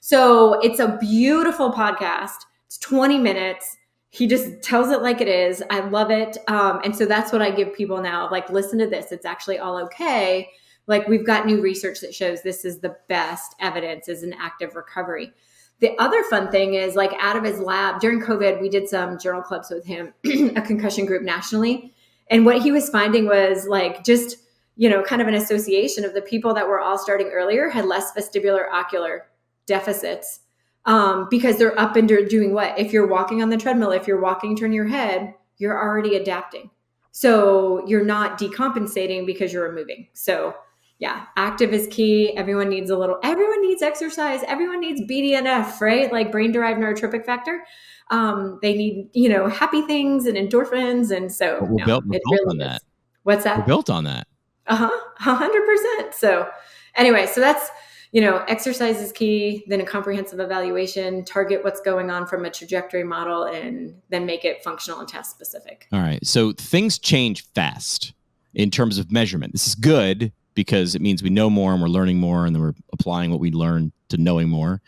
[0.00, 2.36] so it's a beautiful podcast.
[2.66, 3.76] It's 20 minutes.
[4.10, 5.62] He just tells it like it is.
[5.70, 6.38] I love it.
[6.48, 9.12] Um, and so that's what i give people now like listen to this.
[9.12, 10.50] It's actually all okay.
[10.86, 14.74] Like we've got new research that shows this is the best evidence is an active
[14.74, 15.32] recovery.
[15.80, 19.18] The other fun thing is like out of his lab during covid we did some
[19.18, 20.14] journal clubs with him
[20.56, 21.92] a concussion group nationally.
[22.30, 24.38] And what he was finding was like just
[24.76, 27.86] you know, kind of an association of the people that were all starting earlier had
[27.86, 29.26] less vestibular ocular
[29.66, 30.40] deficits
[30.84, 32.78] um, because they're up and doing what?
[32.78, 36.70] If you're walking on the treadmill, if you're walking, turn your head, you're already adapting.
[37.10, 40.08] So you're not decompensating because you're moving.
[40.12, 40.54] So
[40.98, 42.36] yeah, active is key.
[42.36, 44.42] Everyone needs a little, everyone needs exercise.
[44.46, 46.10] Everyone needs BDNF, right?
[46.12, 47.64] Like brain derived neurotrophic factor.
[48.10, 51.14] Um, they need, you know, happy things and endorphins.
[51.14, 52.66] And so we're no, built, we're built really on is.
[52.66, 52.82] that.
[53.24, 53.58] What's that?
[53.58, 54.26] We're built on that.
[54.66, 54.90] Uh-huh.
[55.18, 56.14] hundred percent.
[56.14, 56.48] So
[56.94, 57.70] anyway, so that's
[58.12, 62.50] you know, exercise is key, then a comprehensive evaluation, target what's going on from a
[62.50, 65.86] trajectory model, and then make it functional and task specific.
[65.92, 66.24] All right.
[66.24, 68.14] So things change fast
[68.54, 69.52] in terms of measurement.
[69.52, 72.62] This is good because it means we know more and we're learning more and then
[72.62, 74.80] we're applying what we learn to knowing more.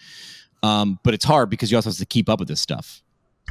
[0.62, 3.02] Um, but it's hard because you also have to keep up with this stuff.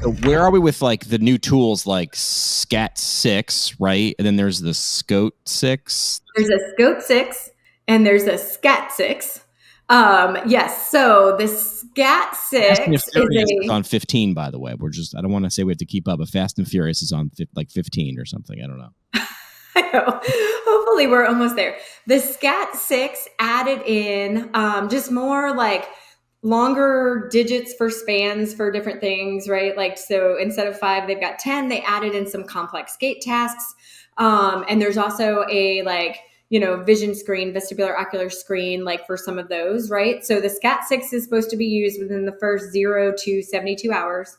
[0.03, 4.13] Where are we with like the new tools like Scat Six, right?
[4.19, 6.21] And then there's the SCOAT Six.
[6.35, 7.49] There's a SCOAT Six,
[7.87, 9.41] and there's a Scat Six.
[9.89, 10.89] Um, yes.
[10.91, 14.33] So the Scat Six is, a, on 15.
[14.33, 16.19] By the way, we're just I don't want to say we have to keep up,
[16.19, 18.61] but Fast and Furious is on like 15 or something.
[18.63, 18.91] I don't know.
[19.75, 20.21] I know.
[20.67, 21.77] Hopefully, we're almost there.
[22.05, 25.87] The Scat Six added in um, just more like
[26.47, 29.75] longer digits for spans for different things, right?
[29.75, 31.67] Like, so instead of five, they've got 10.
[31.67, 33.75] They added in some complex gait tasks.
[34.17, 36.19] Um, and there's also a like,
[36.49, 40.25] you know, vision screen, vestibular ocular screen, like for some of those, right?
[40.25, 43.91] So the SCAT 6 is supposed to be used within the first zero to 72
[43.91, 44.37] hours.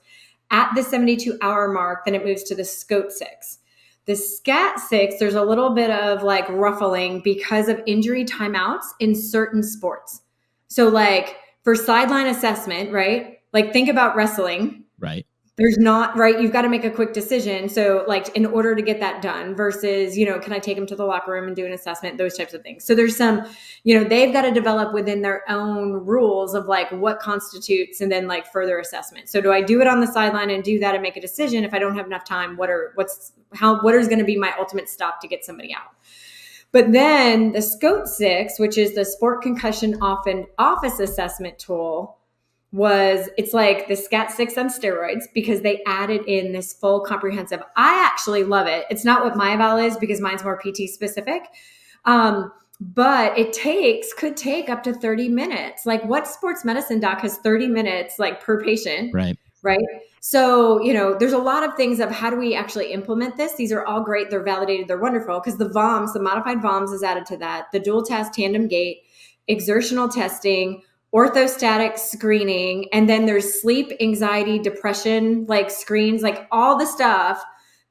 [0.50, 3.58] At the 72 hour mark, then it moves to the SCOAT 6.
[4.06, 9.14] The SCAT 6, there's a little bit of like ruffling because of injury timeouts in
[9.14, 10.22] certain sports.
[10.68, 11.36] So, like,
[11.68, 13.40] for sideline assessment, right?
[13.52, 14.84] Like think about wrestling.
[14.98, 15.26] Right.
[15.58, 16.40] There's not, right?
[16.40, 17.68] You've got to make a quick decision.
[17.68, 20.86] So, like, in order to get that done versus, you know, can I take them
[20.86, 22.84] to the locker room and do an assessment, those types of things.
[22.84, 23.46] So, there's some,
[23.84, 28.10] you know, they've got to develop within their own rules of like what constitutes and
[28.10, 29.28] then like further assessment.
[29.28, 31.64] So, do I do it on the sideline and do that and make a decision?
[31.64, 34.38] If I don't have enough time, what are, what's, how, what is going to be
[34.38, 35.90] my ultimate stop to get somebody out?
[36.72, 42.18] But then the SCOAT 6, which is the Sport Concussion Often Office Assessment Tool,
[42.72, 47.62] was it's like the SCAT 6 on steroids because they added in this full comprehensive.
[47.76, 48.84] I actually love it.
[48.90, 51.44] It's not what my eval is because mine's more PT specific.
[52.04, 55.86] Um, but it takes could take up to 30 minutes.
[55.86, 59.12] Like what sports medicine doc has 30 minutes like per patient?
[59.14, 59.38] Right.
[59.62, 59.80] Right.
[60.20, 63.54] So, you know, there's a lot of things of how do we actually implement this?
[63.54, 64.30] These are all great.
[64.30, 64.88] They're validated.
[64.88, 67.66] They're wonderful because the VOMS, the modified VOMS is added to that.
[67.72, 69.02] The dual test tandem gait,
[69.46, 70.82] exertional testing,
[71.14, 77.42] orthostatic screening, and then there's sleep, anxiety, depression, like screens, like all the stuff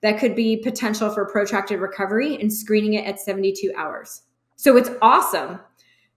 [0.01, 4.21] that could be potential for protracted recovery and screening it at 72 hours.
[4.55, 5.59] So it's awesome.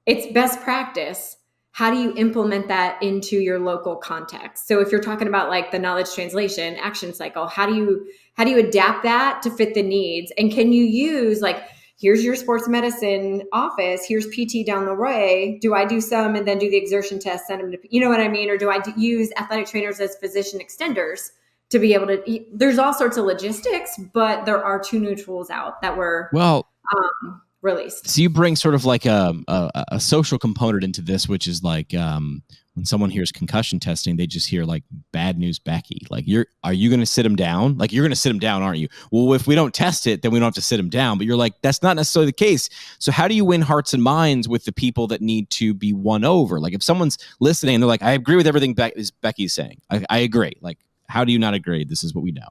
[0.06, 1.36] It's best practice.
[1.80, 4.68] How do you implement that into your local context?
[4.68, 8.44] So if you're talking about like the knowledge translation action cycle, how do you how
[8.44, 10.30] do you adapt that to fit the needs?
[10.36, 11.62] And can you use like
[11.98, 16.46] here's your sports medicine office here's pt down the way do i do some and
[16.46, 18.70] then do the exertion test send them to you know what i mean or do
[18.70, 21.28] i use athletic trainers as physician extenders
[21.68, 25.50] to be able to there's all sorts of logistics but there are two new tools
[25.50, 26.66] out that were well
[26.96, 31.28] um, released so you bring sort of like a, a, a social component into this
[31.28, 32.42] which is like um,
[32.74, 36.06] when someone hears concussion testing, they just hear like bad news Becky.
[36.08, 37.76] Like you're are you going to sit him down?
[37.76, 38.88] Like you're going to sit him down, aren't you?
[39.10, 41.18] Well, if we don't test it, then we don't have to sit him down.
[41.18, 42.70] But you're like that's not necessarily the case.
[42.98, 45.92] So how do you win hearts and minds with the people that need to be
[45.92, 46.60] won over?
[46.60, 49.80] Like if someone's listening and they're like, I agree with everything Be- is Becky's saying.
[49.90, 50.54] I, I agree.
[50.60, 51.84] Like how do you not agree?
[51.84, 52.48] This is what we know.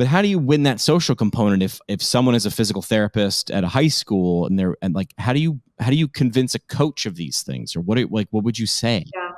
[0.00, 3.50] But how do you win that social component if if someone is a physical therapist
[3.50, 6.54] at a high school and they're and like how do you how do you convince
[6.54, 9.04] a coach of these things or what are, like what would you say?
[9.14, 9.32] Yeah.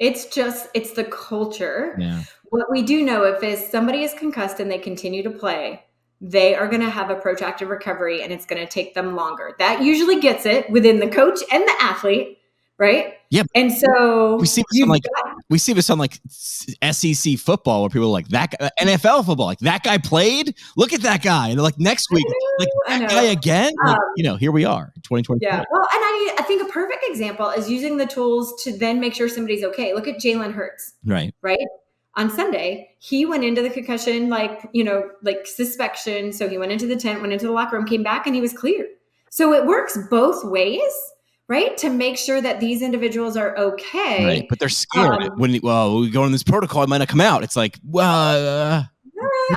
[0.00, 1.94] It's just it's the culture.
[2.00, 2.24] Yeah.
[2.50, 5.84] What we do know if is somebody is concussed and they continue to play,
[6.20, 9.54] they are going to have a protracted recovery and it's going to take them longer.
[9.60, 12.40] That usually gets it within the coach and the athlete
[12.82, 13.14] right?
[13.30, 13.44] Yeah.
[13.54, 16.20] And so we see like got, we see this on like
[16.90, 20.54] SEC football where people are like that guy, NFL football like that guy played.
[20.76, 22.26] Look at that guy, and they're like next week
[22.58, 23.72] like that guy again.
[23.84, 25.44] Um, like, you know, here we are, 2020.
[25.44, 25.64] Yeah.
[25.70, 29.14] Well, and I I think a perfect example is using the tools to then make
[29.14, 29.94] sure somebody's okay.
[29.94, 30.94] Look at Jalen Hurts.
[31.04, 31.34] Right.
[31.42, 31.58] Right.
[32.14, 36.32] On Sunday, he went into the concussion like you know like suspension.
[36.32, 38.40] So he went into the tent, went into the locker room, came back, and he
[38.40, 38.86] was clear.
[39.30, 40.92] So it works both ways
[41.52, 41.76] right?
[41.76, 44.24] To make sure that these individuals are okay.
[44.24, 47.08] Right, but they're scared um, when well we go on this protocol, it might not
[47.08, 47.44] come out.
[47.44, 48.48] It's like well.
[48.48, 48.84] Uh,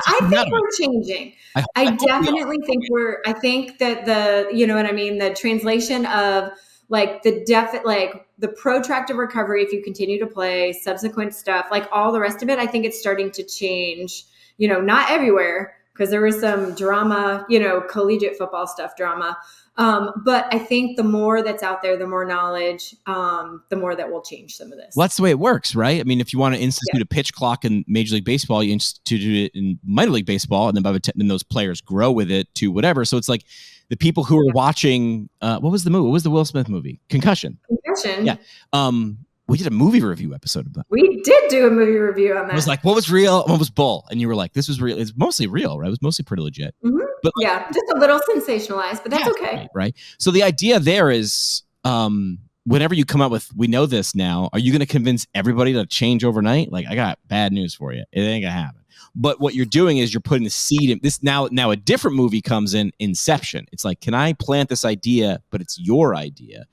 [0.06, 1.32] I think we're changing.
[1.56, 3.22] I, I, I definitely think we're.
[3.26, 5.16] I think that the you know what I mean.
[5.18, 6.50] The translation of
[6.90, 11.88] like the def like the protracted recovery if you continue to play subsequent stuff like
[11.90, 14.24] all the rest of it i think it's starting to change
[14.58, 19.36] you know not everywhere because there was some drama you know collegiate football stuff drama
[19.78, 23.94] um, but I think the more that's out there, the more knowledge, um, the more
[23.94, 24.94] that will change some of this.
[24.96, 26.00] Well, that's the way it works, right?
[26.00, 27.02] I mean, if you want to institute yeah.
[27.02, 30.76] a pitch clock in Major League Baseball, you institute it in minor league baseball, and
[30.76, 33.04] then by the time then those players grow with it to whatever.
[33.04, 33.44] So it's like
[33.88, 35.28] the people who are watching.
[35.40, 36.04] Uh, what was the movie?
[36.04, 37.00] What was the Will Smith movie?
[37.08, 37.58] Concussion.
[37.68, 38.26] Concussion.
[38.26, 38.36] Yeah.
[38.72, 39.18] Um,
[39.48, 40.86] we did a movie review episode about.
[40.90, 42.52] We did do a movie review on that.
[42.52, 43.44] It was like, what was real?
[43.44, 44.06] What was bull?
[44.10, 44.98] And you were like, this was real.
[44.98, 45.86] It's mostly real, right?
[45.86, 46.74] It was mostly pretty legit.
[46.84, 46.98] Mm-hmm.
[47.22, 49.56] But like, yeah, just a little sensationalized, but that's yeah, okay.
[49.56, 49.94] Right, right.
[50.18, 54.50] So the idea there is, um, whenever you come up with, we know this now.
[54.52, 56.72] Are you going to convince everybody to change overnight?
[56.72, 58.04] Like, I got bad news for you.
[58.12, 58.80] It ain't gonna happen.
[59.14, 61.48] But what you're doing is you're putting the seed in this now.
[61.50, 63.66] Now a different movie comes in, Inception.
[63.72, 65.40] It's like, can I plant this idea?
[65.50, 66.66] But it's your idea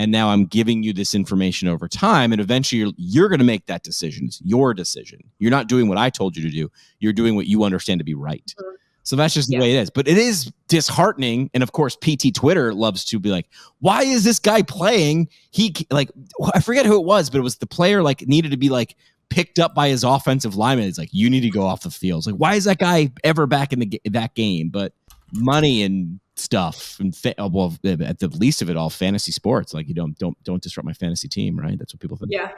[0.00, 3.44] and now i'm giving you this information over time and eventually you're, you're going to
[3.44, 4.26] make that decision.
[4.26, 5.20] It's your decision.
[5.38, 6.70] You're not doing what i told you to do.
[6.98, 8.54] You're doing what you understand to be right.
[8.58, 8.76] Mm-hmm.
[9.02, 9.60] so that's just the yeah.
[9.60, 9.90] way it is.
[9.90, 13.46] But it is disheartening and of course pt twitter loves to be like
[13.80, 15.28] why is this guy playing?
[15.50, 16.10] He like
[16.54, 18.96] i forget who it was but it was the player like needed to be like
[19.28, 20.88] picked up by his offensive lineman.
[20.88, 22.20] It's like you need to go off the field.
[22.20, 24.70] It's like why is that guy ever back in the that game?
[24.70, 24.94] But
[25.32, 29.74] money and stuff and fa- uh, well at the least of it all fantasy sports
[29.74, 32.50] like you don't don't don't disrupt my fantasy team right that's what people think yeah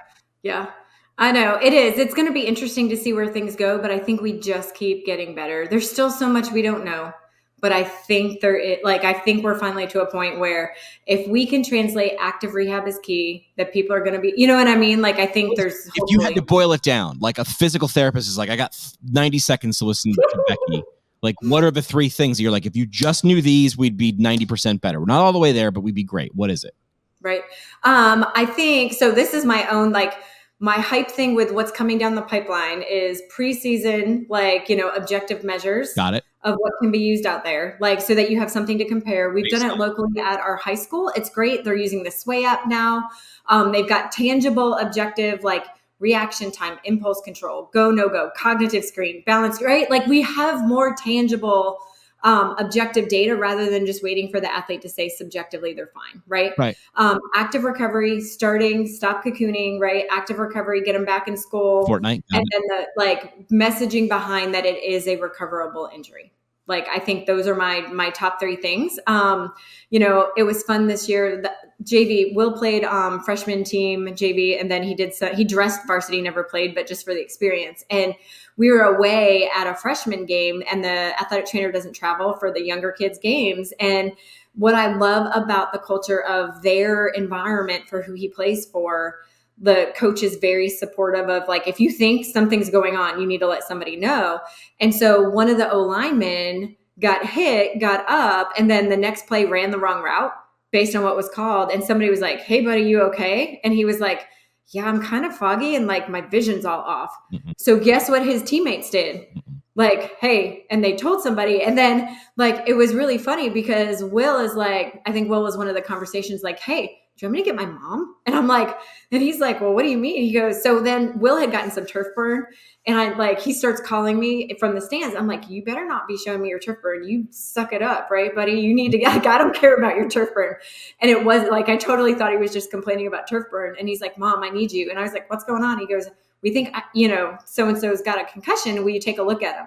[0.42, 0.70] yeah
[1.18, 1.98] I know it is.
[1.98, 4.74] It's going to be interesting to see where things go, but I think we just
[4.74, 5.66] keep getting better.
[5.68, 7.12] There's still so much we don't know,
[7.60, 10.74] but I think there is like I think we're finally to a point where
[11.06, 14.46] if we can translate active rehab is key, that people are going to be, you
[14.46, 15.00] know what I mean?
[15.00, 15.86] Like I think there's.
[15.94, 18.76] If you had to boil it down, like a physical therapist is like, I got
[19.04, 20.82] 90 seconds to listen to Becky.
[21.22, 24.12] Like, what are the three things you're like, if you just knew these, we'd be
[24.12, 24.98] 90% better.
[24.98, 26.34] We're not all the way there, but we'd be great.
[26.34, 26.74] What is it?
[27.20, 27.42] Right.
[27.84, 29.12] Um, I think so.
[29.12, 30.14] This is my own like
[30.58, 35.42] my hype thing with what's coming down the pipeline is preseason, like, you know, objective
[35.42, 35.92] measures.
[35.94, 36.24] Got it.
[36.44, 39.30] of what can be used out there, like so that you have something to compare.
[39.30, 41.12] We've done it locally at our high school.
[41.14, 41.64] It's great.
[41.64, 43.08] They're using the Sway app now.
[43.48, 45.66] Um, they've got tangible, objective, like
[46.02, 49.88] reaction time, impulse control, go, no go, cognitive screen, balance, right?
[49.88, 51.78] Like we have more tangible
[52.24, 56.22] um, objective data rather than just waiting for the athlete to say subjectively they're fine,
[56.26, 56.52] right?
[56.58, 56.76] Right.
[56.96, 60.04] Um, active recovery, starting, stop cocooning, right?
[60.10, 61.86] Active recovery, get them back in school.
[61.86, 62.22] Fortnite.
[62.32, 66.32] And then the like messaging behind that it is a recoverable injury.
[66.68, 68.98] Like I think those are my my top three things.
[69.06, 69.52] Um,
[69.90, 71.42] you know, it was fun this year.
[71.42, 71.52] The,
[71.84, 72.34] JV.
[72.34, 76.44] Will played um, freshman team JV, and then he did so, he dressed varsity, never
[76.44, 77.84] played, but just for the experience.
[77.90, 78.14] And
[78.56, 82.62] we were away at a freshman game, and the athletic trainer doesn't travel for the
[82.62, 83.72] younger kids' games.
[83.80, 84.12] And
[84.54, 89.20] what I love about the culture of their environment for who he plays for,
[89.58, 93.38] the coach is very supportive of like if you think something's going on, you need
[93.38, 94.40] to let somebody know.
[94.80, 99.26] And so one of the O linemen got hit, got up, and then the next
[99.26, 100.32] play ran the wrong route
[100.70, 101.70] based on what was called.
[101.70, 103.60] And somebody was like, Hey, buddy, you okay?
[103.62, 104.26] And he was like,
[104.68, 107.14] Yeah, I'm kind of foggy and like my vision's all off.
[107.32, 107.52] Mm-hmm.
[107.58, 109.16] So, guess what his teammates did?
[109.16, 109.52] Mm-hmm.
[109.74, 111.62] Like, hey, and they told somebody.
[111.62, 115.56] And then, like, it was really funny because Will is like, I think Will was
[115.56, 118.16] one of the conversations, like, Hey, do you want me to get my mom?
[118.26, 118.76] And I'm like,
[119.12, 120.22] and he's like, well, what do you mean?
[120.22, 122.46] He goes, so then Will had gotten some turf burn
[122.84, 125.14] and I like, he starts calling me from the stands.
[125.14, 127.04] I'm like, you better not be showing me your turf burn.
[127.04, 128.54] You suck it up, right, buddy?
[128.54, 130.56] You need to get, I don't care about your turf burn.
[131.00, 133.76] And it was like, I totally thought he was just complaining about turf burn.
[133.78, 134.90] And he's like, mom, I need you.
[134.90, 135.78] And I was like, what's going on?
[135.78, 136.08] He goes,
[136.42, 138.82] we think, you know, so-and-so's got a concussion.
[138.82, 139.66] Will you take a look at him?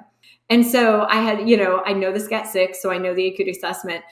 [0.50, 3.28] And so I had, you know, I know this got sick, so I know the
[3.28, 4.04] acute assessment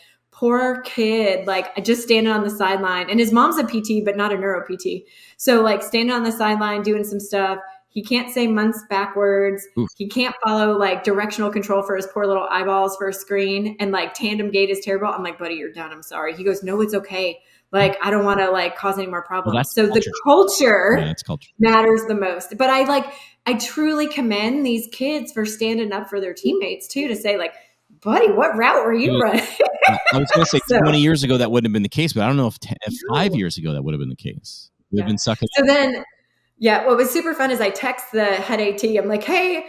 [0.44, 3.10] poor kid like just standing on the sideline.
[3.10, 6.34] And his mom's a pt but not a neuro pt so like standing on the
[6.34, 7.60] sideline doing some stuff.
[7.88, 9.66] He can't say months backwards.
[9.80, 9.88] Oof.
[9.96, 13.94] he can't follow like directional control for his poor little eyeballs for a screen and
[13.94, 15.08] like tandem gait is terrible.
[15.08, 15.94] I'm like buddy you're done.
[15.94, 16.36] I'm sorry.
[16.36, 17.39] He goes no it's okay.
[17.72, 19.56] Like i don't want to like cause any more problems.
[19.56, 20.02] Well, so culture.
[20.02, 21.52] the culture, yeah, culture.
[21.58, 22.58] matters the most.
[22.58, 23.06] But i like
[23.46, 27.54] i truly commend these kids for standing up for their teammates too to say like
[28.04, 29.45] buddy, what route were you running?
[29.88, 32.14] I was going to say so, 20 years ago that wouldn't have been the case,
[32.14, 34.16] but I don't know if, ten, if five years ago that would have been the
[34.16, 34.70] case.
[34.91, 35.08] We've yeah.
[35.08, 35.49] been sucking.
[35.56, 36.04] So then,
[36.58, 38.84] yeah, what was super fun is I text the head AT.
[38.84, 39.66] I'm like, hey,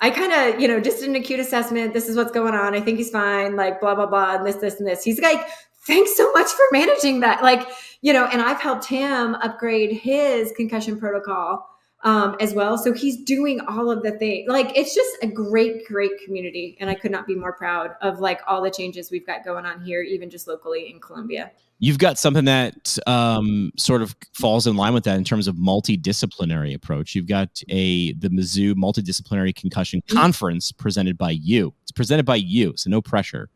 [0.00, 1.94] I kind of, you know, just did an acute assessment.
[1.94, 2.74] This is what's going on.
[2.74, 3.54] I think he's fine.
[3.54, 5.04] Like, blah, blah, blah, and this, this, and this.
[5.04, 5.46] He's like,
[5.86, 7.42] thanks so much for managing that.
[7.42, 7.68] Like,
[8.00, 11.68] you know, and I've helped him upgrade his concussion protocol
[12.04, 12.76] um, as well.
[12.76, 14.48] So he's doing all of the things.
[14.48, 18.20] Like it's just a great, great community, and I could not be more proud of
[18.20, 21.52] like all the changes we've got going on here, even just locally in Columbia.
[21.78, 25.56] You've got something that um, sort of falls in line with that in terms of
[25.56, 27.14] multidisciplinary approach.
[27.14, 30.16] You've got a the Mizzou Multidisciplinary Concussion mm-hmm.
[30.16, 31.74] Conference presented by you.
[31.82, 33.48] It's presented by you, so no pressure.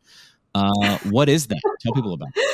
[0.55, 1.61] Uh, what is that?
[1.81, 2.29] Tell people about.
[2.35, 2.53] It.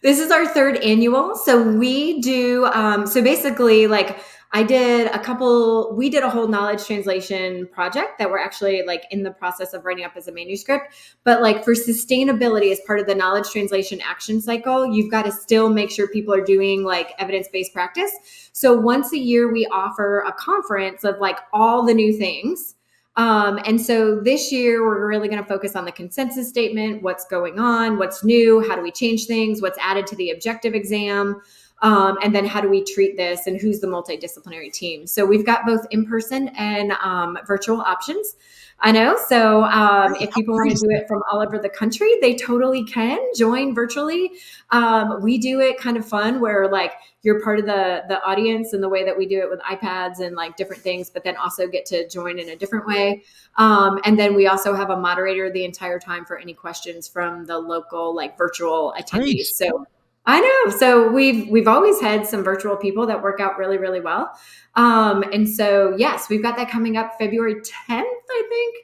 [0.00, 1.34] This is our third annual.
[1.34, 2.66] So we do.
[2.66, 4.20] Um, so basically, like
[4.52, 9.04] I did a couple, we did a whole knowledge translation project that we're actually like
[9.10, 10.94] in the process of writing up as a manuscript.
[11.22, 15.32] But like for sustainability as part of the knowledge translation action cycle, you've got to
[15.32, 18.10] still make sure people are doing like evidence based practice.
[18.52, 22.74] So once a year, we offer a conference of like all the new things.
[23.16, 27.26] Um, and so this year, we're really going to focus on the consensus statement what's
[27.26, 31.42] going on, what's new, how do we change things, what's added to the objective exam.
[31.80, 35.06] Um, and then how do we treat this and who's the multidisciplinary team?
[35.06, 38.36] So we've got both in person and um, virtual options.
[38.80, 39.18] I know.
[39.26, 42.84] So um, if people want to do it from all over the country, they totally
[42.84, 44.30] can join virtually.
[44.70, 48.74] Um, we do it kind of fun where like you're part of the the audience
[48.74, 51.36] and the way that we do it with iPads and like different things, but then
[51.36, 53.24] also get to join in a different way.
[53.56, 57.46] Um, and then we also have a moderator the entire time for any questions from
[57.46, 59.38] the local like virtual attendees.
[59.38, 59.58] Nice.
[59.58, 59.86] So
[60.28, 60.76] I know.
[60.76, 64.30] So we've we've always had some virtual people that work out really really well.
[64.76, 68.76] Um, and so yes, we've got that coming up February 10th, I think.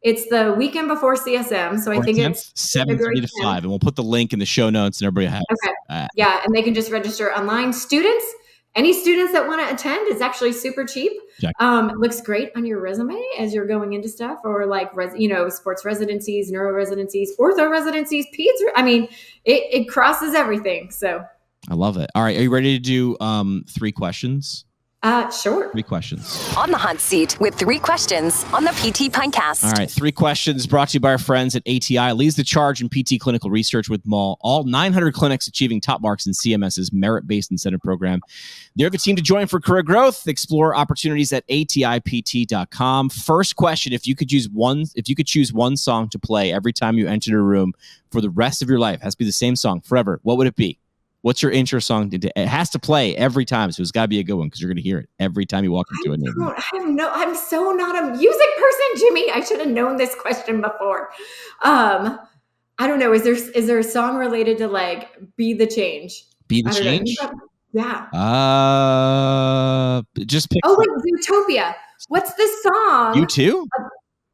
[0.00, 3.70] It's the weekend before CSM, so I think 10th, it's seven thirty to five, and
[3.70, 5.42] we'll put the link in the show notes, and everybody has.
[5.52, 5.74] Okay.
[5.90, 7.72] Uh, yeah, and they can just register online.
[7.72, 8.24] Students,
[8.74, 11.12] any students that want to attend it's actually super cheap.
[11.58, 15.28] Um, looks great on your resume as you're going into stuff or like res- you
[15.28, 19.04] know sports residencies neuro residencies ortho residencies peds i mean
[19.44, 21.24] it, it crosses everything so.
[21.70, 22.10] I love it.
[22.14, 24.64] All right are you ready to do um, three questions
[25.04, 25.68] Uh, sure.
[25.72, 26.54] Three questions.
[26.56, 29.64] On the hot seat with three questions on the PT Pintcast.
[29.64, 32.12] All right, three questions brought to you by our friends at ATI.
[32.12, 34.38] Leads the charge in PT clinical research with Mall.
[34.42, 38.20] All 900 clinics achieving top marks in CMS's merit-based incentive program.
[38.76, 40.28] They're the team to join for career growth.
[40.28, 43.10] Explore opportunities at atipt.com.
[43.10, 46.52] First question: If you could use one, if you could choose one song to play
[46.52, 47.72] every time you entered a room
[48.12, 50.20] for the rest of your life, has to be the same song forever.
[50.22, 50.78] What would it be?
[51.22, 52.10] What's your intro song?
[52.12, 54.60] It has to play every time, so it's got to be a good one because
[54.60, 56.52] you're going to hear it every time you walk into a new room.
[56.74, 59.30] I'm no, I'm so not a music person, Jimmy.
[59.30, 61.10] I should have known this question before.
[61.62, 62.18] Um,
[62.78, 63.12] I don't know.
[63.12, 66.24] Is there is there a song related to like "Be the Change"?
[66.48, 67.16] Be the change.
[67.72, 68.08] Yeah.
[68.12, 70.60] Uh, just pick.
[70.64, 70.88] Oh wait,
[71.24, 71.74] Zootopia.
[72.08, 73.14] What's the song?
[73.16, 73.68] You too.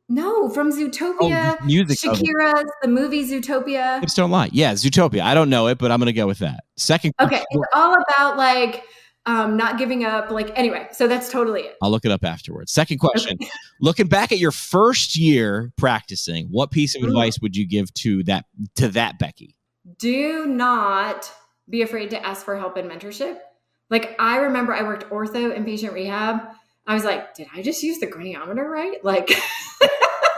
[0.08, 1.58] No, from Zootopia.
[1.60, 1.98] Oh, music.
[1.98, 4.00] Shakira's the movie Zootopia.
[4.00, 4.48] Hips don't lie.
[4.52, 5.20] Yeah, Zootopia.
[5.20, 6.64] I don't know it, but I'm gonna go with that.
[6.76, 7.12] Second.
[7.20, 8.84] Okay, it's all about like
[9.26, 10.30] um, not giving up.
[10.30, 11.76] Like anyway, so that's totally it.
[11.82, 12.72] I'll look it up afterwards.
[12.72, 13.50] Second question: okay.
[13.82, 17.10] Looking back at your first year practicing, what piece of mm-hmm.
[17.10, 18.46] advice would you give to that
[18.76, 19.56] to that Becky?
[19.98, 21.30] Do not
[21.68, 23.38] be afraid to ask for help and mentorship.
[23.90, 26.40] Like I remember, I worked ortho and patient rehab.
[26.88, 29.04] I was like, did I just use the goniometer right?
[29.04, 29.30] Like.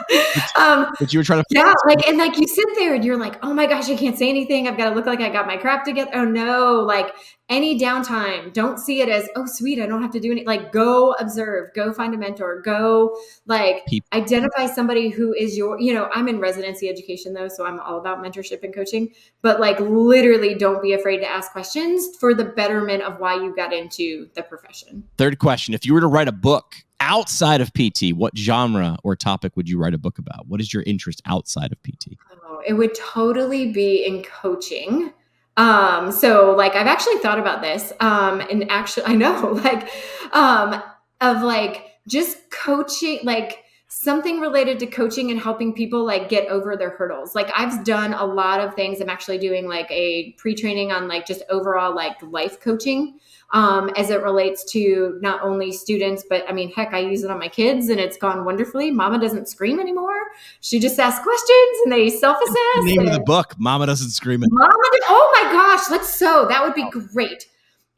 [0.56, 3.16] um, but you were trying to yeah like and like you sit there and you're
[3.16, 4.68] like oh my gosh i can't say anything.
[4.68, 7.14] I've got to look like i got my crap together oh no like
[7.48, 10.72] any downtime don't see it as oh sweet i don't have to do any like
[10.72, 14.06] go observe go find a mentor go like People.
[14.12, 17.98] identify somebody who is your you know i'm in residency education though so i'm all
[17.98, 22.44] about mentorship and coaching but like literally don't be afraid to ask questions for the
[22.44, 25.04] betterment of why you got into the profession.
[25.16, 29.16] Third question if you were to write a book outside of PT, what genre or
[29.16, 30.46] topic would you write a book about?
[30.46, 32.16] What is your interest outside of PT?
[32.44, 35.12] Oh, it would totally be in coaching.
[35.56, 37.92] Um, so like I've actually thought about this.
[38.00, 39.90] Um, and actually I know like
[40.32, 40.82] um
[41.20, 46.76] of like just coaching like something related to coaching and helping people like get over
[46.76, 47.34] their hurdles.
[47.34, 49.00] Like I've done a lot of things.
[49.00, 53.18] I'm actually doing like a pre-training on like just overall like life coaching
[53.52, 57.30] um, as it relates to not only students, but I mean, heck, I use it
[57.30, 58.90] on my kids and it's gone wonderfully.
[58.90, 60.20] Mama doesn't scream anymore.
[60.60, 62.56] She just asks questions and they self assess.
[62.76, 64.40] The name of the book, Mama Doesn't Scream.
[64.48, 67.46] Mama, did, oh my gosh, let's so that would be great.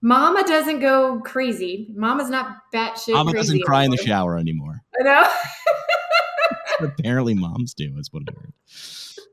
[0.00, 1.88] Mama doesn't go crazy.
[1.94, 3.12] Mama's not batshit.
[3.12, 3.94] Mama doesn't cry anymore.
[3.94, 4.82] in the shower anymore.
[5.00, 5.28] I know.
[6.88, 7.94] Apparently, moms do.
[7.98, 8.52] Is what I heard.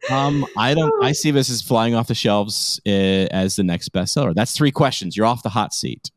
[0.10, 1.04] Um, I don't.
[1.04, 4.34] I see this as flying off the shelves uh, as the next bestseller.
[4.34, 5.16] That's three questions.
[5.18, 6.12] You're off the hot seat.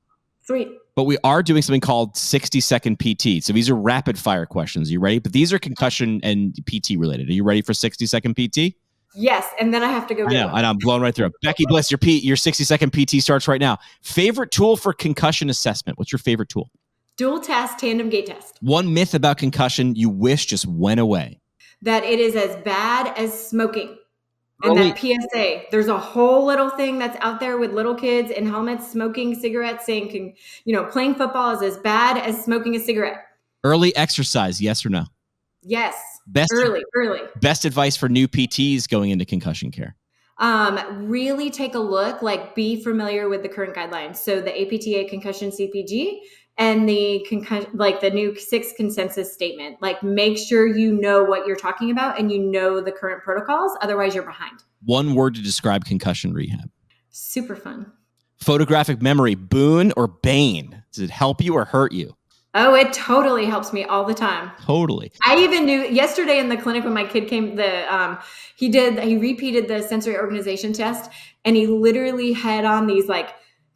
[0.45, 0.69] Sweet.
[0.95, 3.43] But we are doing something called 60 second PT.
[3.43, 4.91] So these are rapid fire questions.
[4.91, 5.19] Are you ready?
[5.19, 7.29] But these are concussion and PT related.
[7.29, 8.75] Are you ready for 60 second PT?
[9.15, 10.25] Yes, and then I have to go.
[10.27, 10.55] I know, know.
[10.55, 11.31] I'm blown right through.
[11.43, 13.79] Becky Bliss, your P, your 60 second PT starts right now.
[14.01, 15.99] Favorite tool for concussion assessment?
[15.99, 16.71] What's your favorite tool?
[17.19, 18.57] Dual test, tandem gait test.
[18.63, 21.42] One myth about concussion you wish just went away
[21.83, 23.99] that it is as bad as smoking.
[24.65, 28.47] And that PSA, there's a whole little thing that's out there with little kids in
[28.47, 32.81] helmets smoking cigarettes saying, can, you know, playing football is as bad as smoking a
[32.81, 33.25] cigarette.
[33.65, 35.07] Early exercise, yes or no?
[35.63, 35.97] Yes.
[36.29, 37.21] Best early, early.
[37.41, 39.97] Best advice for new PTs going into concussion care.
[40.39, 44.17] Um, really take a look, like be familiar with the current guidelines.
[44.17, 46.21] So the APTA concussion CPG
[46.59, 49.81] and the concussion like the new six consensus statement.
[49.81, 53.77] Like make sure you know what you're talking about and you know the current protocols
[53.81, 54.63] otherwise you're behind.
[54.85, 56.71] One word to describe concussion rehab.
[57.11, 57.91] Super fun.
[58.39, 60.83] Photographic memory boon or bane?
[60.93, 62.17] Does it help you or hurt you?
[62.55, 64.51] Oh it totally helps me all the time.
[64.61, 65.11] Totally.
[65.25, 68.19] I even knew yesterday in the clinic when my kid came the um
[68.57, 71.11] he did he repeated the sensory organization test
[71.47, 73.35] and he literally had on these like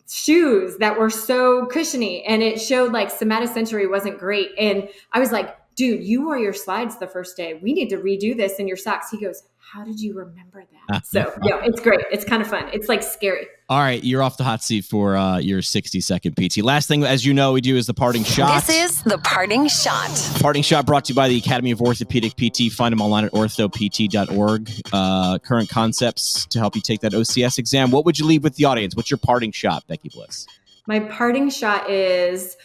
[0.09, 4.51] shoes that were so cushiony and it showed like somatosensory wasn't great.
[4.59, 7.55] And I was like, dude, you wore your slides the first day.
[7.55, 9.11] We need to redo this in your socks.
[9.11, 9.43] He goes,
[9.73, 11.07] how did you remember that?
[11.07, 12.01] so yeah, it's great.
[12.13, 12.69] It's kind of fun.
[12.73, 13.47] It's like scary.
[13.69, 16.59] All right, you're off the hot seat for uh, your 60 second PT.
[16.59, 18.65] Last thing, as you know, we do is the parting shot.
[18.65, 20.09] This is the parting shot.
[20.41, 22.73] Parting shot brought to you by the Academy of Orthopedic PT.
[22.73, 24.71] Find them online at orthopt.org.
[24.93, 27.91] Uh, current concepts to help you take that OCS exam.
[27.91, 28.95] What would you leave with the audience?
[28.95, 30.47] What's your parting shot, Becky Bliss?
[30.87, 32.57] My parting shot is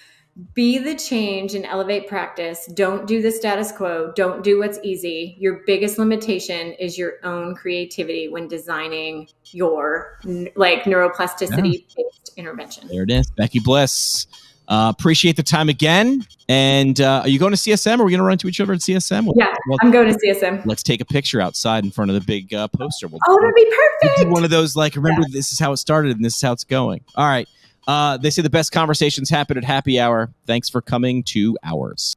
[0.53, 2.65] be the change and elevate practice.
[2.73, 4.11] Don't do the status quo.
[4.15, 5.35] Don't do what's easy.
[5.39, 10.19] Your biggest limitation is your own creativity when designing your
[10.55, 12.87] like neuroplasticity based intervention.
[12.87, 13.29] There it is.
[13.31, 14.27] Becky Bliss.
[14.67, 16.25] Uh, appreciate the time again.
[16.47, 17.99] And uh, are you going to CSM?
[17.99, 19.29] Or are we going to run into each other at CSM?
[19.35, 20.65] Yeah, well, I'm going to CSM.
[20.65, 23.09] Let's take a picture outside in front of the big uh, poster.
[23.09, 24.23] We'll, oh, that'd be perfect.
[24.23, 25.33] We'll one of those like, remember, yeah.
[25.33, 27.01] this is how it started and this is how it's going.
[27.15, 27.49] All right.
[27.87, 30.33] Uh, they say the best conversations happen at happy hour.
[30.45, 32.15] Thanks for coming to ours.